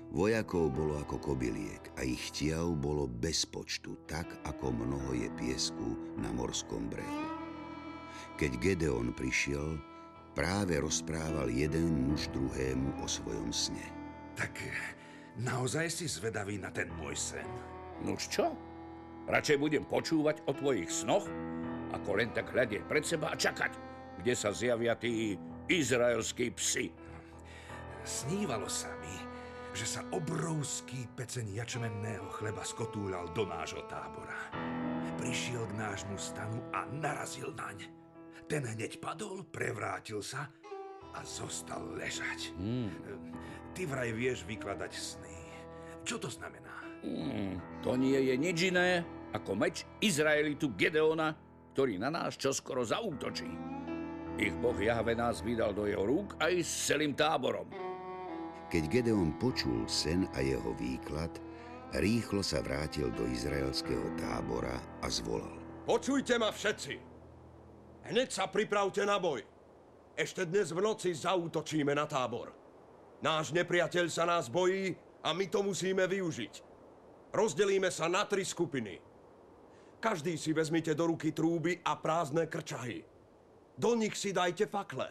Vojakov 0.09 0.72
bolo 0.72 1.05
ako 1.05 1.20
kobyliek 1.20 1.92
a 2.00 2.07
ich 2.07 2.33
tiav 2.33 2.72
bolo 2.81 3.05
bez 3.11 3.44
počtu, 3.44 3.98
tak 4.09 4.24
ako 4.48 4.72
mnoho 4.72 5.12
je 5.20 5.29
piesku 5.37 6.16
na 6.16 6.33
morskom 6.33 6.88
brehu. 6.88 7.34
Keď 8.35 8.53
Gedeon 8.59 9.14
prišiel, 9.14 9.79
práve 10.35 10.83
rozprával 10.83 11.47
jeden 11.47 12.11
muž 12.11 12.27
druhému 12.35 12.99
o 12.99 13.07
svojom 13.07 13.55
sne. 13.55 13.87
Tak 14.35 14.59
naozaj 15.38 15.87
si 15.87 16.11
zvedavý 16.11 16.59
na 16.59 16.75
ten 16.75 16.90
môj 16.99 17.14
sen? 17.14 17.47
Nuž 18.03 18.27
čo? 18.27 18.51
Radšej 19.31 19.57
budem 19.62 19.87
počúvať 19.87 20.42
o 20.44 20.53
tvojich 20.53 20.90
snoch, 20.90 21.31
ako 21.94 22.18
len 22.18 22.35
tak 22.35 22.51
hľadieť 22.51 22.83
pred 22.90 23.07
seba 23.07 23.31
a 23.31 23.38
čakať, 23.38 23.70
kde 24.18 24.35
sa 24.35 24.51
zjavia 24.51 24.99
tí 24.99 25.38
izraelskí 25.70 26.51
psi. 26.59 26.90
Snívalo 28.03 28.66
sa 28.66 28.90
mi, 28.99 29.16
že 29.79 29.87
sa 29.87 30.03
obrovský 30.11 31.07
peceň 31.14 31.55
jačmenného 31.55 32.27
chleba 32.35 32.66
skotúľal 32.66 33.31
do 33.31 33.47
nášho 33.47 33.87
tábora. 33.87 34.51
Prišiel 35.23 35.70
k 35.70 35.79
nášmu 35.79 36.18
stanu 36.18 36.59
a 36.75 36.83
narazil 36.90 37.55
naň. 37.55 38.03
Ten 38.44 38.68
hneď 38.68 39.00
padol, 39.00 39.48
prevrátil 39.48 40.20
sa 40.20 40.48
a 41.14 41.20
zostal 41.24 41.80
ležať. 41.96 42.52
Mm. 42.61 42.92
Ty 43.72 43.83
vraj 43.88 44.11
vieš 44.12 44.44
vykladať 44.44 44.92
sny. 44.92 45.38
Čo 46.04 46.20
to 46.20 46.28
znamená? 46.28 46.85
Mm, 47.04 47.61
to 47.80 47.96
nie 47.96 48.20
je 48.20 48.35
nič 48.37 48.59
iné 48.68 49.04
ako 49.35 49.59
meč 49.59 49.83
Izraelitu 49.98 50.76
Gedeona, 50.78 51.35
ktorý 51.74 51.98
na 51.98 52.12
nás 52.12 52.38
čoskoro 52.38 52.87
zaútočí. 52.87 53.48
Ich 54.38 54.54
boh 54.59 54.76
Jahve 54.78 55.14
nás 55.14 55.42
vydal 55.42 55.74
do 55.74 55.87
jeho 55.87 56.07
rúk 56.07 56.38
aj 56.38 56.62
s 56.62 56.90
celým 56.90 57.14
táborom. 57.14 57.66
Keď 58.70 58.83
Gedeon 58.90 59.35
počul 59.38 59.87
sen 59.87 60.26
a 60.35 60.42
jeho 60.42 60.74
výklad, 60.74 61.30
rýchlo 61.98 62.42
sa 62.42 62.59
vrátil 62.62 63.11
do 63.14 63.26
izraelského 63.30 64.14
tábora 64.18 64.74
a 65.02 65.07
zvolal. 65.07 65.62
Počujte 65.87 66.35
ma 66.40 66.50
všetci! 66.50 67.13
Hneď 68.04 68.28
sa 68.28 68.44
pripravte 68.44 69.00
na 69.08 69.16
boj. 69.16 69.40
Ešte 70.12 70.44
dnes 70.44 70.68
v 70.76 70.84
noci 70.84 71.16
zautočíme 71.16 71.96
na 71.96 72.04
tábor. 72.04 72.52
Náš 73.24 73.56
nepriateľ 73.56 74.06
sa 74.12 74.28
nás 74.28 74.52
bojí 74.52 74.92
a 75.24 75.32
my 75.32 75.48
to 75.48 75.64
musíme 75.64 76.04
využiť. 76.04 76.54
Rozdelíme 77.32 77.88
sa 77.88 78.12
na 78.12 78.28
tri 78.28 78.44
skupiny. 78.44 79.00
Každý 80.04 80.36
si 80.36 80.52
vezmite 80.52 80.92
do 80.92 81.08
ruky 81.08 81.32
trúby 81.32 81.80
a 81.80 81.96
prázdne 81.96 82.44
krčahy. 82.44 83.00
Do 83.72 83.96
nich 83.96 84.20
si 84.20 84.36
dajte 84.36 84.68
fakle. 84.68 85.08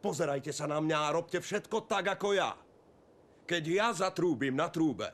Pozerajte 0.00 0.56
sa 0.56 0.64
na 0.64 0.80
mňa 0.80 0.98
a 1.04 1.14
robte 1.20 1.36
všetko 1.36 1.84
tak, 1.84 2.16
ako 2.16 2.32
ja. 2.32 2.56
Keď 3.44 3.62
ja 3.68 3.92
zatrúbim 3.92 4.56
na 4.56 4.72
trúbe, 4.72 5.12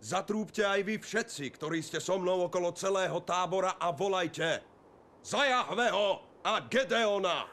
zatrúbte 0.00 0.64
aj 0.64 0.80
vy 0.88 0.96
všetci, 0.96 1.52
ktorí 1.52 1.84
ste 1.84 2.00
so 2.00 2.16
mnou 2.16 2.48
okolo 2.48 2.72
celého 2.72 3.20
tábora 3.20 3.76
a 3.76 3.92
volajte 3.92 4.77
za 5.22 5.42
Jahveho 5.44 6.40
a 6.44 6.62
Gedeona! 6.66 7.48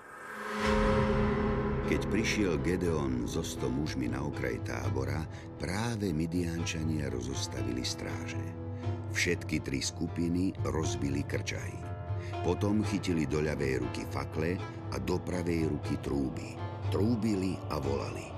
Keď 1.86 2.02
prišiel 2.10 2.58
Gedeon 2.66 3.30
so 3.30 3.46
sto 3.46 3.70
mužmi 3.70 4.10
na 4.10 4.26
okraj 4.26 4.58
tábora, 4.66 5.22
práve 5.62 6.10
Midiančania 6.10 7.14
rozostavili 7.14 7.86
stráže. 7.86 8.42
Všetky 9.14 9.62
tri 9.62 9.86
skupiny 9.86 10.52
rozbili 10.66 11.22
krčahy. 11.22 11.78
Potom 12.42 12.82
chytili 12.82 13.30
do 13.30 13.46
ľavej 13.46 13.86
ruky 13.86 14.02
fakle 14.10 14.58
a 14.92 14.98
do 14.98 15.22
pravej 15.22 15.70
ruky 15.70 16.02
trúby 16.02 16.58
trúbili 16.94 17.58
a 17.74 17.82
volali. 17.82 18.30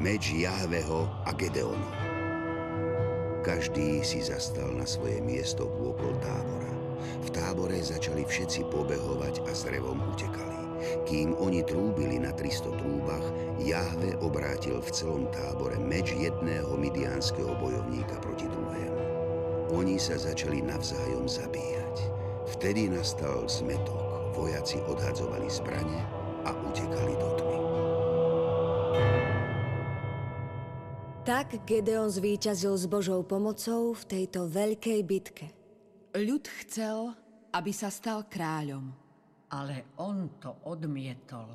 Meč 0.00 0.32
Jahveho 0.32 1.06
a 1.26 1.30
Gedeonu. 1.36 1.90
Každý 3.40 4.04
si 4.04 4.20
zastal 4.20 4.76
na 4.76 4.84
svoje 4.84 5.22
miesto 5.24 5.68
vôkol 5.68 6.12
tábora. 6.20 6.69
V 7.24 7.28
tábore 7.30 7.78
začali 7.80 8.24
všetci 8.24 8.68
pobehovať 8.70 9.44
a 9.46 9.52
s 9.52 9.68
revom 9.68 10.00
utekali. 10.12 10.60
Kým 11.04 11.36
oni 11.36 11.60
trúbili 11.60 12.16
na 12.16 12.32
300 12.32 12.80
trúbach, 12.80 13.26
Jahve 13.60 14.16
obrátil 14.24 14.80
v 14.80 14.88
celom 14.88 15.28
tábore 15.28 15.76
meč 15.76 16.16
jedného 16.16 16.72
midiánskeho 16.72 17.52
bojovníka 17.60 18.16
proti 18.24 18.48
druhému. 18.48 19.02
Oni 19.76 20.00
sa 20.00 20.16
začali 20.16 20.64
navzájom 20.64 21.28
zabíjať. 21.28 21.96
Vtedy 22.56 22.88
nastal 22.90 23.44
zmetok. 23.46 24.34
Vojaci 24.34 24.80
odhadzovali 24.88 25.52
zbrane 25.52 26.00
a 26.48 26.50
utekali 26.54 27.14
do 27.18 27.28
tmy. 27.36 27.58
Tak 31.28 31.62
Gedeon 31.68 32.08
zvíťazil 32.08 32.74
s 32.74 32.88
Božou 32.88 33.20
pomocou 33.22 33.92
v 33.92 34.02
tejto 34.08 34.48
veľkej 34.48 35.00
bitke. 35.04 35.59
Ľud 36.10 36.42
chcel, 36.66 37.14
aby 37.54 37.70
sa 37.70 37.86
stal 37.86 38.26
kráľom. 38.26 38.90
Ale 39.54 39.94
on 40.02 40.26
to 40.42 40.50
odmietol. 40.66 41.46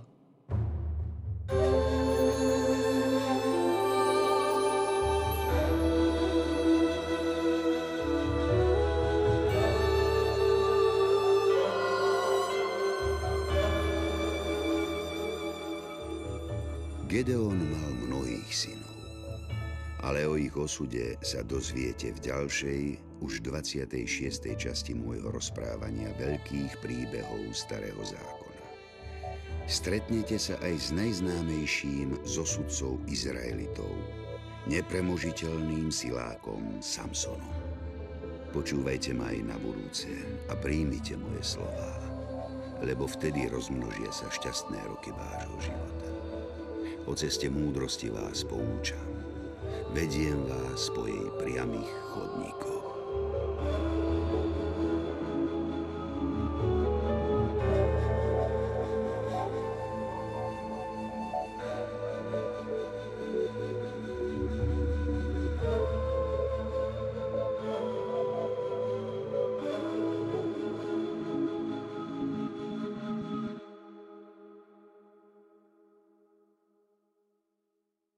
Gedeon 17.12 17.60
mal 17.60 17.92
mnohých 18.08 18.52
synov 18.52 18.96
ale 20.06 20.30
o 20.30 20.38
ich 20.38 20.54
osude 20.54 21.18
sa 21.26 21.42
dozviete 21.42 22.14
v 22.14 22.20
ďalšej, 22.30 22.82
už 23.24 23.40
26. 23.46 24.56
časti 24.60 24.92
môjho 24.92 25.32
rozprávania 25.32 26.12
veľkých 26.20 26.80
príbehov 26.84 27.54
Starého 27.56 28.00
zákona. 28.04 28.64
Stretnete 29.66 30.36
sa 30.36 30.60
aj 30.62 30.74
s 30.76 30.88
najznámejším 30.92 32.22
zo 32.28 32.44
Izraelitov, 33.08 33.90
nepremožiteľným 34.68 35.90
silákom 35.90 36.84
Samsonom. 36.84 37.56
Počúvajte 38.52 39.12
ma 39.16 39.32
aj 39.32 39.40
na 39.44 39.58
budúce 39.60 40.12
a 40.48 40.56
príjmite 40.56 41.20
moje 41.20 41.56
slová, 41.56 41.92
lebo 42.84 43.08
vtedy 43.08 43.52
rozmnožia 43.52 44.12
sa 44.12 44.32
šťastné 44.32 44.80
roky 44.88 45.12
vášho 45.12 45.72
života. 45.72 46.10
O 47.06 47.14
ceste 47.14 47.52
múdrosti 47.52 48.10
vás 48.10 48.48
poučam 48.48 49.16
vediem 49.96 50.44
vás 50.44 50.92
po 50.92 51.08
jej 51.08 51.32
priamých 51.40 51.88
chodníkoch. 52.12 52.75